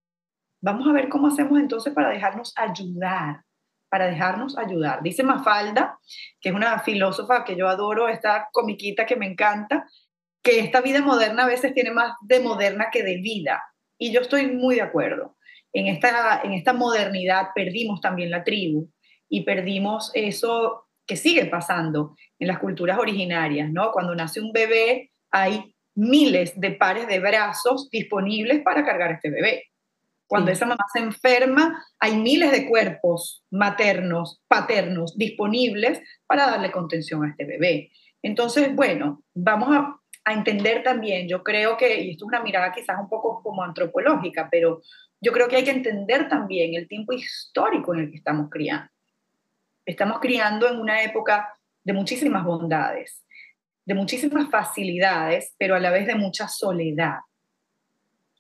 [0.62, 3.42] vamos a ver cómo hacemos entonces para dejarnos ayudar
[3.92, 5.02] para dejarnos ayudar.
[5.02, 5.98] Dice Mafalda,
[6.40, 9.86] que es una filósofa que yo adoro, esta comiquita que me encanta,
[10.42, 13.62] que esta vida moderna a veces tiene más de moderna que de vida.
[13.98, 15.36] Y yo estoy muy de acuerdo.
[15.74, 18.88] En esta, en esta modernidad perdimos también la tribu
[19.28, 23.92] y perdimos eso, que sigue pasando en las culturas originarias, ¿no?
[23.92, 29.28] Cuando nace un bebé hay miles de pares de brazos disponibles para cargar a este
[29.28, 29.64] bebé.
[30.32, 37.22] Cuando esa mamá se enferma, hay miles de cuerpos maternos, paternos disponibles para darle contención
[37.22, 37.90] a este bebé.
[38.22, 42.72] Entonces, bueno, vamos a, a entender también, yo creo que, y esto es una mirada
[42.72, 44.80] quizás un poco como antropológica, pero
[45.20, 48.90] yo creo que hay que entender también el tiempo histórico en el que estamos criando.
[49.84, 51.52] Estamos criando en una época
[51.84, 53.22] de muchísimas bondades,
[53.84, 57.18] de muchísimas facilidades, pero a la vez de mucha soledad.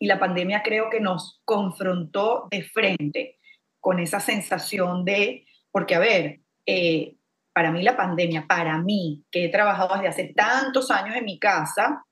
[0.02, 3.38] Y la pandemia creo que nos confrontó de frente
[3.78, 7.14] con esa sensación de, porque a ver, eh,
[7.52, 11.38] para mí la pandemia, para mí, que he trabajado desde hace tantos años en mi
[11.38, 12.04] casa,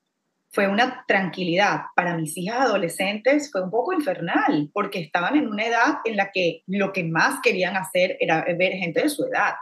[0.52, 1.86] fue una tranquilidad.
[1.96, 6.30] Para mis hijas adolescentes fue un poco infernal, porque estaban en una edad en la
[6.30, 9.54] que lo que más querían hacer era ver gente de su edad.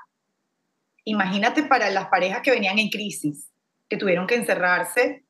[1.04, 3.50] Imagínate para las parejas que venían en crisis,
[3.88, 5.24] que tuvieron que encerrarse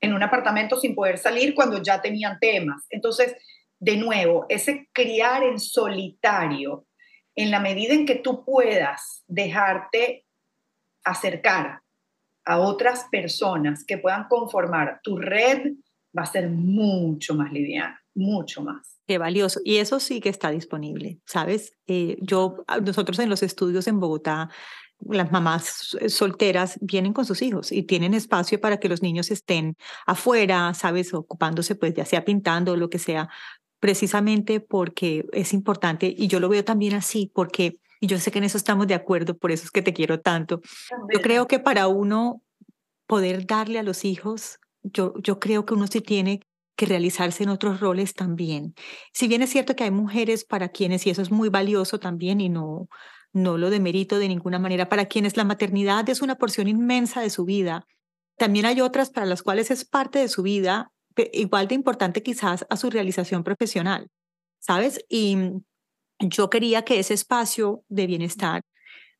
[0.00, 2.84] en un apartamento sin poder salir cuando ya tenían temas.
[2.90, 3.36] Entonces,
[3.78, 6.86] de nuevo, ese criar en solitario,
[7.34, 10.26] en la medida en que tú puedas dejarte
[11.04, 11.80] acercar
[12.44, 15.72] a otras personas que puedan conformar tu red,
[16.16, 18.98] va a ser mucho más liviana, mucho más.
[19.06, 19.60] Qué valioso.
[19.64, 21.76] Y eso sí que está disponible, ¿sabes?
[21.86, 24.50] Eh, yo, nosotros en los estudios en Bogotá,
[25.08, 29.76] las mamás solteras vienen con sus hijos y tienen espacio para que los niños estén
[30.06, 31.14] afuera, ¿sabes?
[31.14, 33.28] Ocupándose, pues ya sea pintando o lo que sea,
[33.80, 38.38] precisamente porque es importante y yo lo veo también así, porque y yo sé que
[38.38, 40.62] en eso estamos de acuerdo, por eso es que te quiero tanto.
[41.12, 42.42] Yo creo que para uno
[43.06, 46.40] poder darle a los hijos, yo, yo creo que uno sí tiene
[46.76, 48.74] que realizarse en otros roles también.
[49.12, 52.40] Si bien es cierto que hay mujeres para quienes, y eso es muy valioso también,
[52.40, 52.88] y no,
[53.32, 57.30] no lo demerito de ninguna manera, para quienes la maternidad es una porción inmensa de
[57.30, 57.86] su vida,
[58.36, 60.92] también hay otras para las cuales es parte de su vida,
[61.32, 64.08] igual de importante quizás a su realización profesional,
[64.58, 65.04] ¿sabes?
[65.08, 65.36] Y
[66.18, 68.62] yo quería que ese espacio de bienestar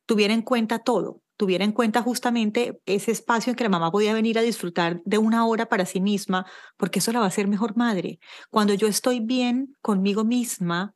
[0.05, 4.13] tuviera en cuenta todo, tuviera en cuenta justamente ese espacio en que la mamá podía
[4.13, 6.45] venir a disfrutar de una hora para sí misma,
[6.77, 8.19] porque eso la va a hacer mejor madre.
[8.49, 10.93] Cuando yo estoy bien conmigo misma,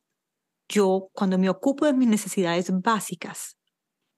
[0.68, 3.56] yo cuando me ocupo de mis necesidades básicas,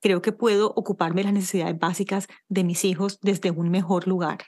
[0.00, 4.38] creo que puedo ocuparme de las necesidades básicas de mis hijos desde un mejor lugar.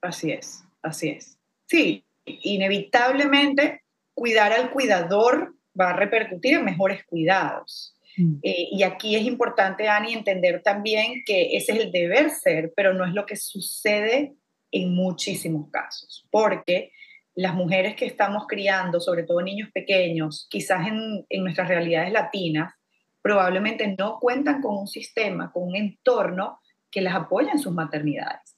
[0.00, 1.38] Así es, así es.
[1.66, 3.82] Sí, inevitablemente
[4.14, 7.96] cuidar al cuidador va a repercutir en mejores cuidados.
[8.16, 8.38] Mm.
[8.42, 12.94] Eh, y aquí es importante, Ani, entender también que ese es el deber ser, pero
[12.94, 14.34] no es lo que sucede
[14.70, 16.92] en muchísimos casos, porque
[17.38, 22.74] las mujeres que estamos criando, sobre todo niños pequeños, quizás en, en nuestras realidades latinas,
[23.22, 26.58] probablemente no cuentan con un sistema, con un entorno
[26.90, 28.56] que las apoya en sus maternidades.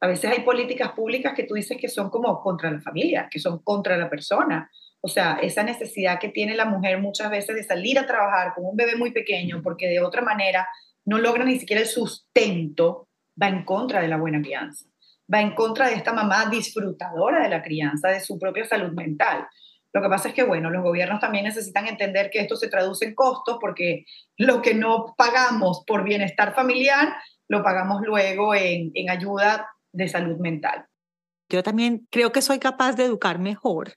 [0.00, 3.38] A veces hay políticas públicas que tú dices que son como contra la familia, que
[3.38, 7.62] son contra la persona, o sea, esa necesidad que tiene la mujer muchas veces de
[7.62, 10.68] salir a trabajar con un bebé muy pequeño porque de otra manera
[11.06, 13.08] no logra ni siquiera el sustento,
[13.40, 14.84] va en contra de la buena crianza,
[15.32, 19.46] va en contra de esta mamá disfrutadora de la crianza, de su propia salud mental.
[19.92, 23.06] Lo que pasa es que, bueno, los gobiernos también necesitan entender que esto se traduce
[23.06, 24.04] en costos porque
[24.36, 27.14] lo que no pagamos por bienestar familiar,
[27.48, 30.86] lo pagamos luego en, en ayuda de salud mental.
[31.48, 33.94] Yo también creo que soy capaz de educar mejor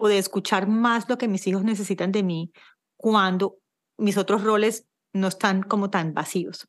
[0.00, 2.50] o de escuchar más lo que mis hijos necesitan de mí
[2.96, 3.58] cuando
[3.96, 6.68] mis otros roles no están como tan vacíos.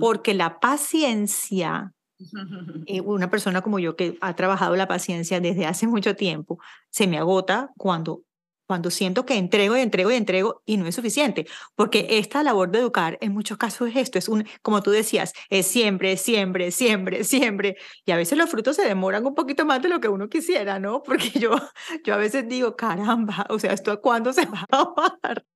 [0.00, 1.92] Porque la paciencia,
[2.86, 6.58] eh, una persona como yo que ha trabajado la paciencia desde hace mucho tiempo,
[6.90, 8.22] se me agota cuando
[8.66, 12.70] cuando siento que entrego y entrego y entrego y no es suficiente, porque esta labor
[12.70, 16.70] de educar en muchos casos es esto, es un, como tú decías, es siempre, siempre,
[16.72, 20.08] siempre, siempre, y a veces los frutos se demoran un poquito más de lo que
[20.08, 21.02] uno quisiera, ¿no?
[21.04, 21.56] Porque yo,
[22.04, 25.55] yo a veces digo, caramba, o sea, ¿esto a cuándo se va a?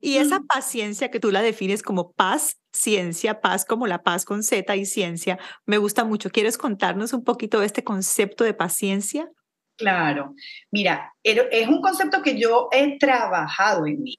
[0.00, 0.46] Y esa mm.
[0.46, 4.86] paciencia que tú la defines como paz, ciencia, paz como la paz con Z y
[4.86, 6.30] ciencia, me gusta mucho.
[6.30, 9.30] ¿Quieres contarnos un poquito de este concepto de paciencia?
[9.76, 10.34] Claro,
[10.70, 14.14] mira, es un concepto que yo he trabajado en mí.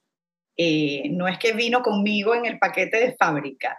[0.56, 3.78] Eh, no es que vino conmigo en el paquete de fábrica.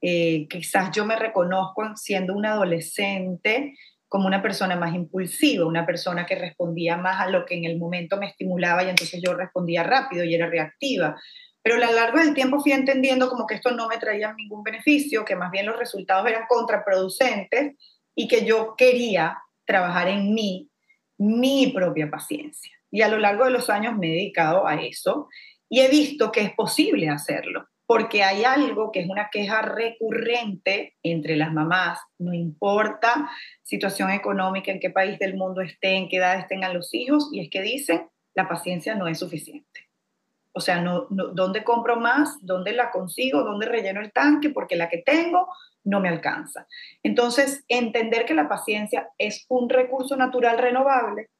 [0.00, 3.74] Eh, quizás yo me reconozco siendo una adolescente
[4.08, 7.78] como una persona más impulsiva, una persona que respondía más a lo que en el
[7.78, 11.16] momento me estimulaba y entonces yo respondía rápido y era reactiva.
[11.62, 14.62] Pero a lo largo del tiempo fui entendiendo como que esto no me traía ningún
[14.62, 17.76] beneficio, que más bien los resultados eran contraproducentes
[18.14, 20.70] y que yo quería trabajar en mí
[21.18, 22.72] mi propia paciencia.
[22.90, 25.28] Y a lo largo de los años me he dedicado a eso
[25.68, 27.68] y he visto que es posible hacerlo.
[27.88, 33.30] Porque hay algo que es una queja recurrente entre las mamás, no importa
[33.62, 37.48] situación económica, en qué país del mundo estén, qué edad tengan los hijos, y es
[37.48, 39.88] que dicen, la paciencia no es suficiente.
[40.52, 42.36] O sea, no, ¿dónde compro más?
[42.42, 43.42] ¿Dónde la consigo?
[43.42, 44.50] ¿Dónde relleno el tanque?
[44.50, 45.48] Porque la que tengo
[45.82, 46.66] no me alcanza.
[47.02, 51.30] Entonces, entender que la paciencia es un recurso natural renovable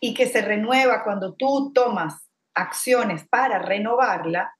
[0.00, 4.54] y que se renueva cuando tú tomas acciones para renovarla,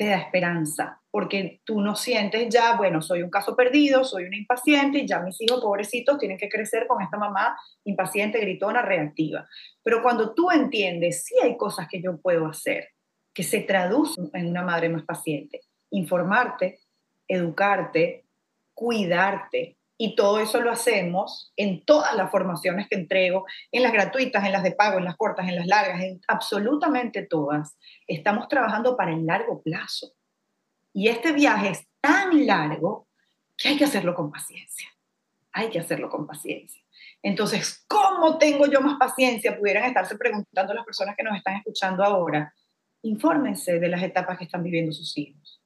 [0.00, 4.38] te da esperanza, porque tú no sientes ya, bueno, soy un caso perdido, soy una
[4.38, 9.46] impaciente y ya mis hijos pobrecitos tienen que crecer con esta mamá impaciente, gritona, reactiva.
[9.82, 12.88] Pero cuando tú entiendes, sí hay cosas que yo puedo hacer,
[13.34, 16.78] que se traducen en una madre más paciente, informarte,
[17.28, 18.24] educarte,
[18.72, 24.42] cuidarte, y todo eso lo hacemos en todas las formaciones que entrego, en las gratuitas,
[24.46, 27.76] en las de pago, en las cortas, en las largas, en absolutamente todas.
[28.06, 30.14] Estamos trabajando para el largo plazo.
[30.94, 33.08] Y este viaje es tan largo
[33.58, 34.88] que hay que hacerlo con paciencia.
[35.52, 36.82] Hay que hacerlo con paciencia.
[37.22, 39.58] Entonces, ¿cómo tengo yo más paciencia?
[39.58, 42.54] Pudieran estarse preguntando las personas que nos están escuchando ahora.
[43.02, 45.60] Infórmense de las etapas que están viviendo sus hijos.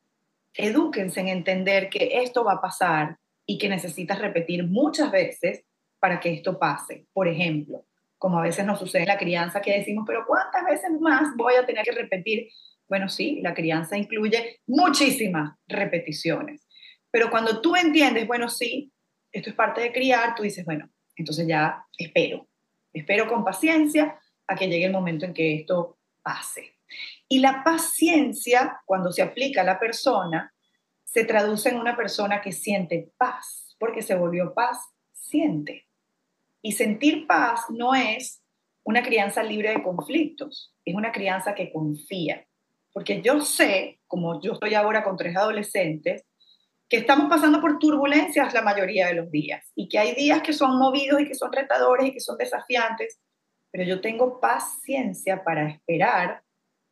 [0.52, 3.16] Edúquense en entender que esto va a pasar
[3.46, 5.64] y que necesitas repetir muchas veces
[5.98, 7.06] para que esto pase.
[7.12, 7.86] Por ejemplo,
[8.18, 11.54] como a veces nos sucede en la crianza que decimos, pero ¿cuántas veces más voy
[11.54, 12.48] a tener que repetir?
[12.88, 16.66] Bueno, sí, la crianza incluye muchísimas repeticiones.
[17.10, 18.92] Pero cuando tú entiendes, bueno, sí,
[19.30, 22.48] esto es parte de criar, tú dices, bueno, entonces ya espero,
[22.92, 26.76] espero con paciencia a que llegue el momento en que esto pase.
[27.28, 30.53] Y la paciencia, cuando se aplica a la persona,
[31.14, 34.78] se traduce en una persona que siente paz, porque se volvió paz,
[35.12, 35.86] siente.
[36.60, 38.42] Y sentir paz no es
[38.82, 42.44] una crianza libre de conflictos, es una crianza que confía.
[42.92, 46.24] Porque yo sé, como yo estoy ahora con tres adolescentes,
[46.88, 50.52] que estamos pasando por turbulencias la mayoría de los días y que hay días que
[50.52, 53.20] son movidos y que son retadores y que son desafiantes,
[53.70, 56.42] pero yo tengo paciencia para esperar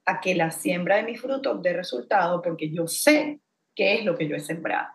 [0.05, 3.41] a que la siembra de mis frutos dé resultado porque yo sé
[3.75, 4.89] qué es lo que yo he sembrado.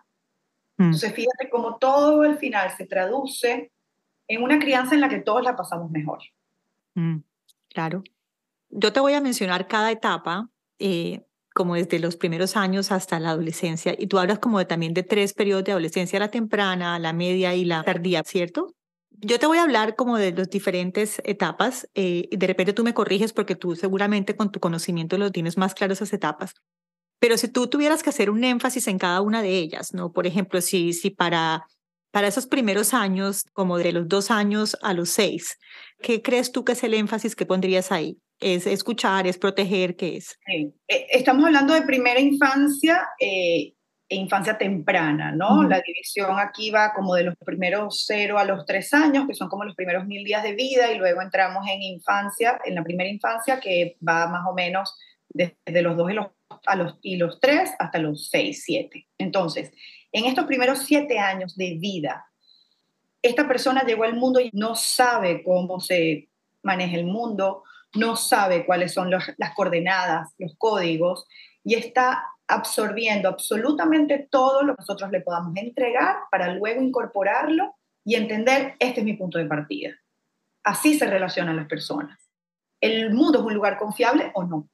[0.78, 0.84] Mm.
[0.84, 3.72] Entonces, fíjate cómo todo al final se traduce
[4.28, 6.20] en una crianza en la que todos la pasamos mejor.
[6.96, 7.18] Mm,
[7.70, 8.04] claro.
[8.70, 10.50] Yo te voy a mencionar cada etapa,
[10.80, 14.94] eh, como desde los primeros años hasta la adolescencia, y tú hablas como de, también
[14.94, 18.76] de tres periodos de adolescencia, la temprana, la media y la tardía, ¿cierto?
[19.10, 22.84] Yo te voy a hablar como de las diferentes etapas, eh, y de repente tú
[22.84, 26.54] me corriges porque tú seguramente con tu conocimiento lo tienes más claro esas etapas,
[27.20, 30.12] pero si tú tuvieras que hacer un énfasis en cada una de ellas, ¿no?
[30.12, 31.66] Por ejemplo, si, si para,
[32.12, 35.58] para esos primeros años, como de los dos años a los seis,
[36.02, 38.18] ¿qué crees tú que es el énfasis que pondrías ahí?
[38.40, 40.38] ¿Es escuchar, es proteger, qué es?
[40.48, 40.72] Eh,
[41.12, 43.74] estamos hablando de primera infancia eh,
[44.10, 45.64] e infancia temprana, ¿no?
[45.64, 49.50] La división aquí va como de los primeros cero a los tres años, que son
[49.50, 53.10] como los primeros mil días de vida, y luego entramos en infancia, en la primera
[53.10, 54.96] infancia, que va más o menos
[55.30, 56.28] desde los dos y los
[56.66, 59.08] a los, y los tres hasta los seis, siete.
[59.18, 59.72] Entonces,
[60.12, 62.26] en estos primeros siete años de vida,
[63.22, 66.30] esta persona llegó al mundo y no sabe cómo se
[66.64, 67.64] maneja el mundo,
[67.96, 71.26] no sabe cuáles son las coordenadas, los códigos,
[71.64, 77.76] y está absorbiendo absolutamente todo lo que nosotros le podamos entregar para luego incorporarlo
[78.06, 79.92] y entender, este es mi punto de partida.
[80.64, 82.18] Así se relacionan las personas.
[82.80, 84.70] ¿El mundo es un lugar confiable o no?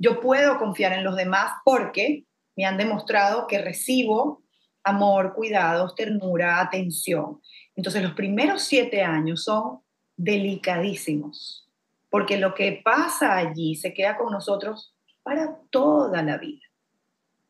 [0.00, 2.24] Yo puedo confiar en los demás porque
[2.56, 4.42] me han demostrado que recibo
[4.82, 7.42] amor, cuidados, ternura, atención.
[7.76, 9.80] Entonces los primeros siete años son
[10.16, 11.68] delicadísimos,
[12.08, 16.62] porque lo que pasa allí se queda con nosotros para toda la vida.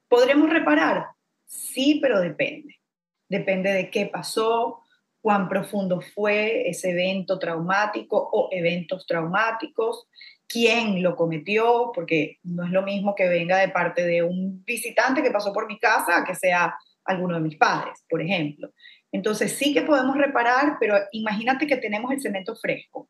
[0.08, 1.06] ¿Podremos reparar?
[1.46, 2.80] Sí, pero depende.
[3.28, 4.82] Depende de qué pasó,
[5.20, 10.08] cuán profundo fue ese evento traumático o eventos traumáticos,
[10.50, 15.22] quién lo cometió, porque no es lo mismo que venga de parte de un visitante
[15.22, 16.74] que pasó por mi casa que sea
[17.04, 18.72] alguno de mis padres, por ejemplo.
[19.12, 23.08] Entonces sí que podemos reparar, pero imagínate que tenemos el cemento fresco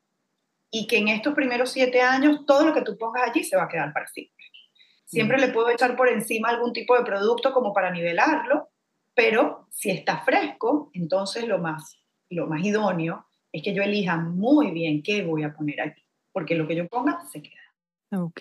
[0.71, 3.65] y que en estos primeros siete años todo lo que tú pongas allí se va
[3.65, 4.45] a quedar para siempre.
[5.07, 5.41] Siempre mm.
[5.41, 8.69] le puedo echar por encima algún tipo de producto como para nivelarlo,
[9.15, 14.73] pero si está fresco, entonces lo más, lo más idóneo es que yo elija muy
[14.73, 16.03] bien qué voy a poner aquí
[16.33, 18.23] porque lo que yo ponga se queda.
[18.23, 18.41] Ok.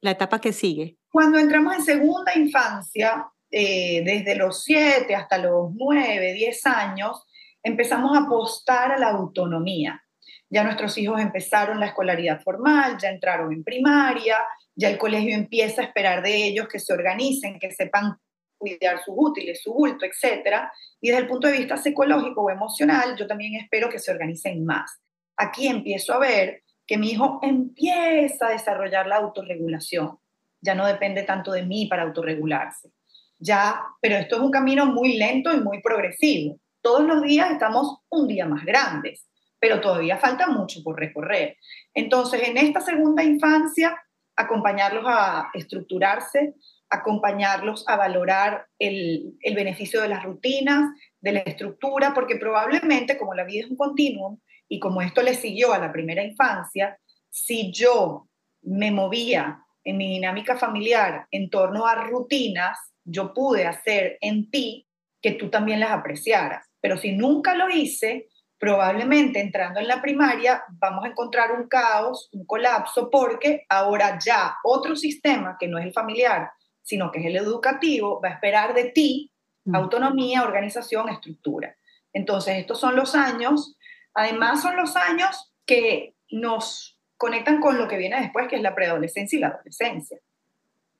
[0.00, 0.96] La etapa que sigue.
[1.10, 7.24] Cuando entramos en segunda infancia, eh, desde los 7 hasta los 9, 10 años,
[7.62, 10.02] empezamos a apostar a la autonomía.
[10.50, 14.38] Ya nuestros hijos empezaron la escolaridad formal, ya entraron en primaria,
[14.74, 18.16] ya el colegio empieza a esperar de ellos que se organicen, que sepan
[18.56, 20.68] cuidar sus útiles, su bulto, etc.
[21.00, 24.64] Y desde el punto de vista psicológico o emocional, yo también espero que se organicen
[24.64, 25.00] más.
[25.36, 30.18] Aquí empiezo a ver que mi hijo empieza a desarrollar la autorregulación.
[30.60, 32.90] Ya no depende tanto de mí para autorregularse.
[33.38, 36.58] Ya, pero esto es un camino muy lento y muy progresivo.
[36.80, 39.28] Todos los días estamos un día más grandes,
[39.60, 41.58] pero todavía falta mucho por recorrer.
[41.92, 43.96] Entonces, en esta segunda infancia,
[44.34, 46.54] acompañarlos a estructurarse,
[46.88, 53.34] acompañarlos a valorar el, el, beneficio de las rutinas, de la estructura, porque probablemente como
[53.34, 54.38] la vida es un continuum
[54.68, 56.98] y como esto le siguió a la primera infancia,
[57.30, 58.28] si yo
[58.62, 64.86] me movía en mi dinámica familiar en torno a rutinas, yo pude hacer en ti
[65.22, 66.66] que tú también las apreciaras.
[66.80, 72.28] Pero si nunca lo hice, probablemente entrando en la primaria vamos a encontrar un caos,
[72.32, 76.50] un colapso, porque ahora ya otro sistema, que no es el familiar,
[76.82, 79.32] sino que es el educativo, va a esperar de ti
[79.64, 79.74] mm.
[79.74, 81.74] autonomía, organización, estructura.
[82.12, 83.76] Entonces, estos son los años,
[84.14, 88.74] además son los años que nos conectan con lo que viene después, que es la
[88.74, 90.18] preadolescencia y la adolescencia.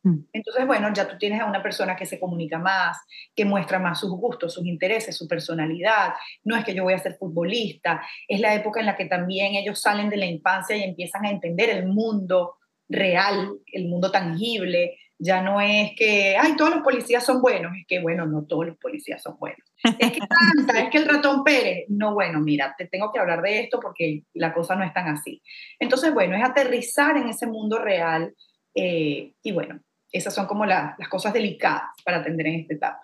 [0.02, 0.18] Mm.
[0.32, 2.98] Entonces, bueno, ya tú tienes a una persona que se comunica más,
[3.34, 6.14] que muestra más sus gustos, sus intereses, su personalidad.
[6.44, 9.54] No es que yo voy a ser futbolista, es la época en la que también
[9.54, 12.56] ellos salen de la infancia y empiezan a entender el mundo
[12.88, 14.98] real, el mundo tangible.
[15.19, 18.66] Ya no es que, ay, todos los policías son buenos, es que, bueno, no todos
[18.66, 19.61] los policías son buenos.
[19.99, 20.21] Es que
[20.69, 23.81] tanta, es que el ratón Pérez, no, bueno, mira, te tengo que hablar de esto
[23.81, 25.43] porque la cosa no es tan así.
[25.81, 28.33] Entonces, bueno, es aterrizar en ese mundo real
[28.75, 29.81] eh, y bueno,
[30.12, 33.01] esas son como las cosas delicadas para atender en esta etapa.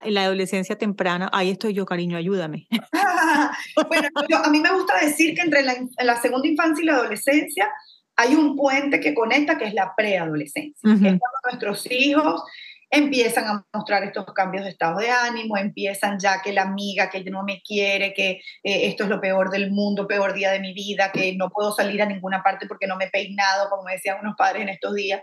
[0.00, 2.66] En la adolescencia temprana, ahí estoy yo, cariño, ayúdame.
[3.88, 4.08] bueno,
[4.44, 7.72] a mí me gusta decir que entre la, segunda infancia y la adolescencia
[8.16, 11.18] hay un puente que conecta, que es la preadolescencia, es cuando
[11.50, 12.42] nuestros hijos
[12.90, 17.24] empiezan a mostrar estos cambios de estado de ánimo, empiezan ya que la amiga que
[17.24, 20.72] no me quiere, que eh, esto es lo peor del mundo, peor día de mi
[20.72, 24.18] vida, que no puedo salir a ninguna parte porque no me he peinado, como decían
[24.20, 25.22] unos padres en estos días.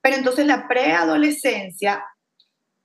[0.00, 2.02] Pero entonces la preadolescencia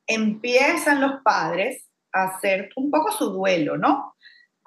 [0.06, 4.16] empiezan los padres a hacer un poco su duelo, ¿no?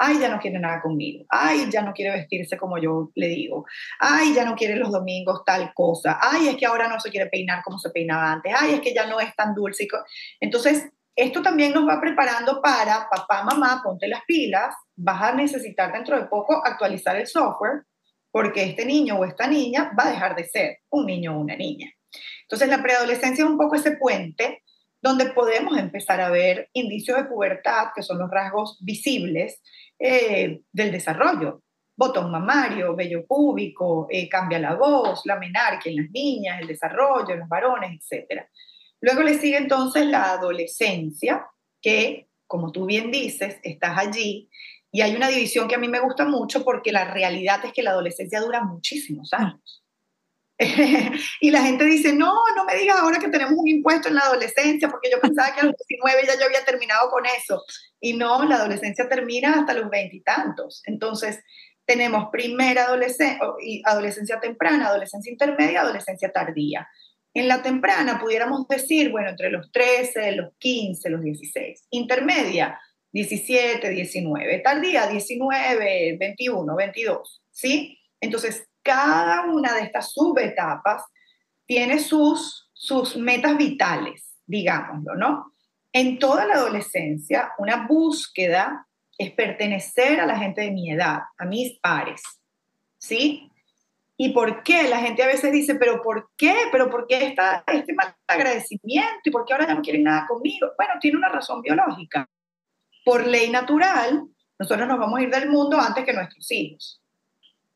[0.03, 1.27] Ay, ya no quiere nada conmigo.
[1.29, 3.67] Ay, ya no quiere vestirse como yo le digo.
[3.99, 6.19] Ay, ya no quiere los domingos tal cosa.
[6.23, 8.51] Ay, es que ahora no se quiere peinar como se peinaba antes.
[8.59, 9.87] Ay, es que ya no es tan dulce.
[10.41, 14.75] Entonces, esto también nos va preparando para, papá, mamá, ponte las pilas.
[14.97, 17.83] Vas a necesitar dentro de poco actualizar el software
[18.31, 21.57] porque este niño o esta niña va a dejar de ser un niño o una
[21.57, 21.93] niña.
[22.43, 24.63] Entonces la preadolescencia es un poco ese puente
[25.03, 29.61] donde podemos empezar a ver indicios de pubertad, que son los rasgos visibles
[29.99, 31.63] eh, del desarrollo.
[31.97, 37.35] Botón mamario, vello púbico, eh, cambia la voz, la menarquia en las niñas, el desarrollo
[37.35, 38.43] en los varones, etc.
[39.01, 41.47] Luego le sigue entonces la adolescencia,
[41.83, 44.49] que, como tú bien dices, estás allí.
[44.93, 47.83] Y hay una división que a mí me gusta mucho porque la realidad es que
[47.83, 49.80] la adolescencia dura muchísimos años.
[51.41, 54.23] y la gente dice, no, no me digas ahora que tenemos un impuesto en la
[54.23, 57.65] adolescencia, porque yo pensaba que a los 19 ya yo había terminado con eso.
[57.99, 60.83] Y no, la adolescencia termina hasta los veintitantos.
[60.85, 61.41] Entonces,
[61.87, 63.41] tenemos primera adolescencia,
[63.85, 66.87] adolescencia temprana, adolescencia intermedia, adolescencia tardía.
[67.33, 71.87] En la temprana pudiéramos decir, bueno, entre los 13, los 15, los 16.
[71.91, 72.79] Intermedia,
[73.13, 74.59] 17, 19.
[74.59, 77.43] Tardía, 19, 21, 22.
[77.51, 77.99] ¿Sí?
[78.21, 81.05] Entonces, cada una de estas subetapas
[81.67, 85.53] tiene sus, sus metas vitales, digámoslo, ¿no?
[85.93, 88.87] En toda la adolescencia, una búsqueda
[89.19, 92.23] es pertenecer a la gente de mi edad, a mis pares,
[92.99, 93.51] ¿sí?
[94.17, 94.89] ¿Y por qué?
[94.89, 96.55] La gente a veces dice, pero ¿por qué?
[96.71, 99.21] ¿Pero por qué está este mal agradecimiento?
[99.25, 100.69] ¿Y por qué ahora ya no quieren nada conmigo?
[100.77, 102.29] Bueno, tiene una razón biológica.
[103.03, 104.27] Por ley natural,
[104.59, 107.03] nosotros nos vamos a ir del mundo antes que nuestros hijos.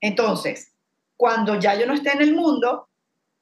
[0.03, 0.74] Entonces,
[1.17, 2.89] cuando ya yo no esté en el mundo,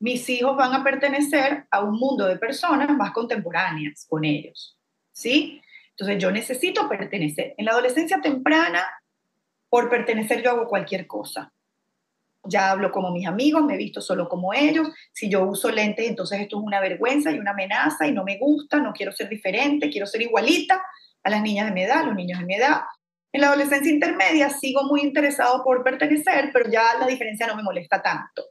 [0.00, 4.76] mis hijos van a pertenecer a un mundo de personas más contemporáneas con ellos,
[5.12, 5.62] ¿sí?
[5.90, 7.54] Entonces yo necesito pertenecer.
[7.56, 8.84] En la adolescencia temprana,
[9.68, 11.52] por pertenecer yo hago cualquier cosa.
[12.44, 14.88] Ya hablo como mis amigos, me visto solo como ellos.
[15.12, 18.38] Si yo uso lentes, entonces esto es una vergüenza y una amenaza y no me
[18.38, 20.82] gusta, no quiero ser diferente, quiero ser igualita
[21.22, 22.80] a las niñas de mi edad, a los niños de mi edad.
[23.32, 27.62] En la adolescencia intermedia sigo muy interesado por pertenecer, pero ya la diferencia no me
[27.62, 28.44] molesta tanto.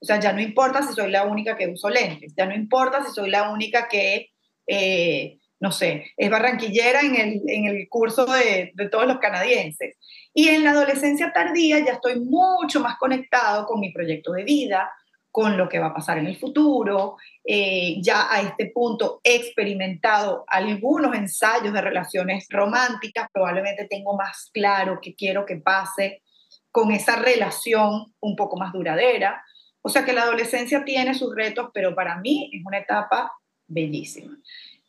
[0.00, 3.04] O sea, ya no importa si soy la única que uso lentes, ya no importa
[3.04, 4.30] si soy la única que
[4.68, 9.96] eh, no sé, es barranquillera en el, en el curso de, de, todos los canadienses.
[10.32, 14.88] Y en la adolescencia tardía ya estoy mucho más conectado con mi proyecto de vida,
[15.30, 17.16] con lo que va a pasar en el futuro.
[17.44, 24.50] Eh, ya a este punto he experimentado algunos ensayos de relaciones románticas, probablemente tengo más
[24.52, 26.22] claro qué quiero que pase
[26.70, 29.42] con esa relación un poco más duradera.
[29.82, 33.32] O sea que la adolescencia tiene sus retos, pero para mí es una etapa
[33.66, 34.36] bellísima,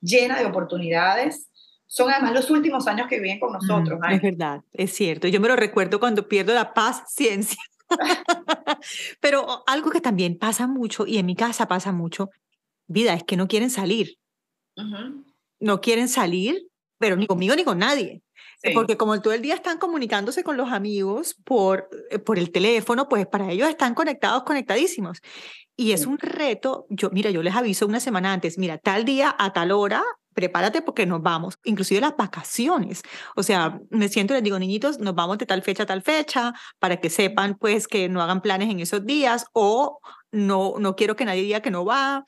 [0.01, 1.49] llena de oportunidades.
[1.85, 3.99] Son además los últimos años que viven con nosotros.
[4.11, 5.27] es verdad, es cierto.
[5.27, 7.57] Yo me lo recuerdo cuando pierdo la paciencia.
[9.19, 12.29] pero algo que también pasa mucho, y en mi casa pasa mucho,
[12.87, 14.17] vida, es que no quieren salir.
[15.59, 16.67] No quieren salir,
[16.97, 18.21] pero ni conmigo ni con nadie.
[18.73, 23.07] Porque como todo el día están comunicándose con los amigos por, eh, por el teléfono,
[23.07, 25.21] pues para ellos están conectados, conectadísimos.
[25.77, 29.33] Y es un reto, yo, mira, yo les aviso una semana antes, mira, tal día
[29.37, 30.03] a tal hora,
[30.39, 33.01] prepárate porque nos vamos, inclusive las vacaciones.
[33.35, 36.01] O sea, me siento y les digo, niñitos, nos vamos de tal fecha a tal
[36.01, 39.99] fecha, para que sepan pues que no hagan planes en esos días o
[40.31, 42.23] no, no quiero que nadie diga que no va.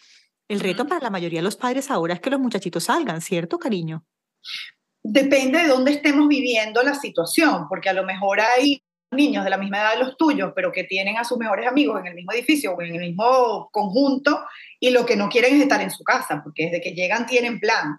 [0.49, 3.57] El reto para la mayoría de los padres ahora es que los muchachitos salgan, ¿cierto,
[3.57, 4.03] cariño?
[5.03, 8.80] depende de dónde estemos viviendo la situación, porque a lo mejor hay
[9.12, 11.99] niños de la misma edad de los tuyos, pero que tienen a sus mejores amigos
[11.99, 14.45] en el mismo edificio o en el mismo conjunto
[14.80, 17.59] y lo que no quieren es estar en su casa, porque desde que llegan tienen
[17.59, 17.97] plan.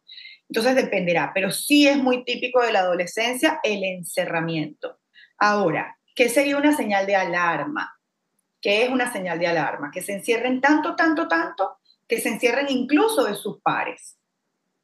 [0.48, 4.98] Entonces dependerá, pero sí es muy típico de la adolescencia el encerramiento.
[5.38, 7.94] Ahora, ¿qué sería una señal de alarma?
[8.60, 9.90] ¿Qué es una señal de alarma?
[9.90, 14.18] Que se encierren tanto, tanto, tanto, que se encierren incluso de sus pares.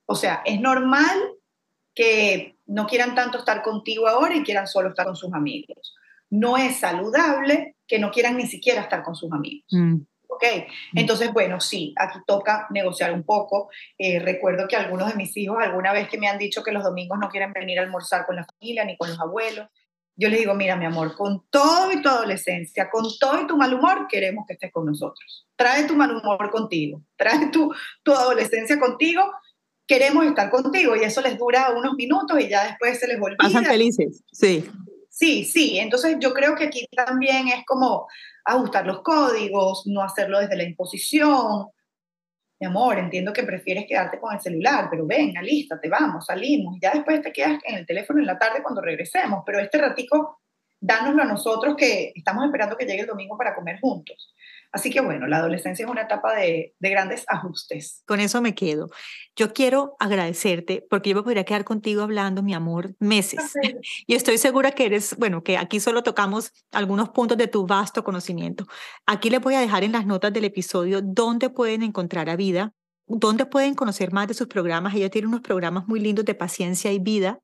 [0.07, 1.16] O sea, es normal
[1.95, 5.95] que no quieran tanto estar contigo ahora y quieran solo estar con sus amigos.
[6.31, 9.66] No es saludable que no quieran ni siquiera estar con sus amigos.
[9.70, 9.97] Mm.
[10.29, 10.45] ¿Ok?
[10.95, 13.70] Entonces, bueno, sí, aquí toca negociar un poco.
[13.97, 16.85] Eh, recuerdo que algunos de mis hijos alguna vez que me han dicho que los
[16.85, 19.68] domingos no quieren venir a almorzar con la familia ni con los abuelos,
[20.16, 23.57] yo les digo, mira, mi amor, con todo y tu adolescencia, con todo y tu
[23.57, 25.47] mal humor, queremos que estés con nosotros.
[25.57, 27.72] Trae tu mal humor contigo, trae tu,
[28.03, 29.22] tu adolescencia contigo
[29.89, 33.39] queremos estar contigo y eso les dura unos minutos y ya después se les olvida.
[33.39, 34.64] Pasan felices, sí.
[35.18, 38.06] Sí, sí, entonces yo creo que aquí también es como
[38.44, 41.66] ajustar los códigos, no hacerlo desde la imposición.
[42.60, 45.40] Mi amor, entiendo que prefieres quedarte con el celular, pero venga,
[45.82, 46.76] te vamos, salimos.
[46.80, 50.40] Ya después te quedas en el teléfono en la tarde cuando regresemos, pero este ratico,
[50.78, 54.32] dánoslo a nosotros que estamos esperando que llegue el domingo para comer juntos.
[54.70, 58.02] Así que bueno, la adolescencia es una etapa de, grandes ajustes.
[58.06, 58.90] Con eso me quedo.
[59.34, 63.52] Yo quiero agradecerte porque yo me podría quedar contigo hablando, mi amor, meses.
[64.06, 68.04] Y estoy segura que eres, bueno, que aquí solo tocamos algunos puntos de tu vasto
[68.04, 68.66] conocimiento.
[69.06, 72.72] Aquí les voy a dejar en las notas del episodio dónde pueden encontrar a Vida,
[73.06, 74.94] dónde pueden conocer más de sus programas.
[74.94, 77.40] Ella tiene unos programas muy lindos de paciencia y vida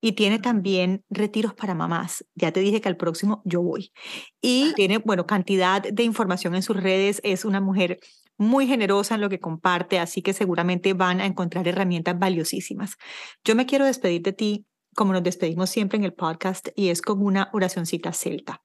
[0.00, 2.24] y tiene también retiros para mamás.
[2.34, 3.92] Ya te dije que al próximo yo voy.
[4.40, 7.20] Y tiene, bueno, cantidad de información en sus redes.
[7.24, 7.98] Es una mujer
[8.36, 12.96] muy generosa en lo que comparte, así que seguramente van a encontrar herramientas valiosísimas.
[13.44, 17.02] Yo me quiero despedir de ti como nos despedimos siempre en el podcast y es
[17.02, 18.62] con una oracioncita celta.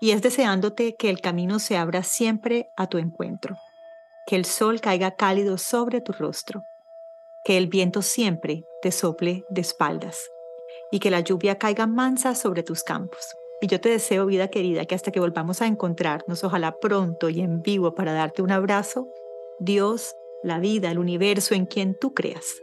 [0.00, 3.56] Y es deseándote que el camino se abra siempre a tu encuentro,
[4.26, 6.62] que el sol caiga cálido sobre tu rostro,
[7.44, 10.18] que el viento siempre te sople de espaldas
[10.90, 13.20] y que la lluvia caiga mansa sobre tus campos.
[13.62, 17.40] Y yo te deseo, vida querida, que hasta que volvamos a encontrarnos, ojalá pronto y
[17.40, 19.06] en vivo para darte un abrazo,
[19.58, 22.62] Dios, la vida, el universo en quien tú creas,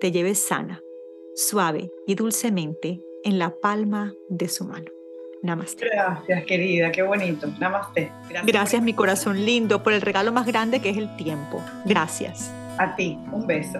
[0.00, 0.82] te lleves sana,
[1.34, 4.90] suave y dulcemente en la palma de su mano.
[5.42, 5.86] Namaste.
[5.90, 7.46] Gracias, querida, qué bonito.
[7.58, 8.10] Namaste.
[8.30, 11.62] Gracias, Gracias mi corazón lindo, por el regalo más grande que es el tiempo.
[11.84, 12.50] Gracias.
[12.78, 13.78] A ti, un beso.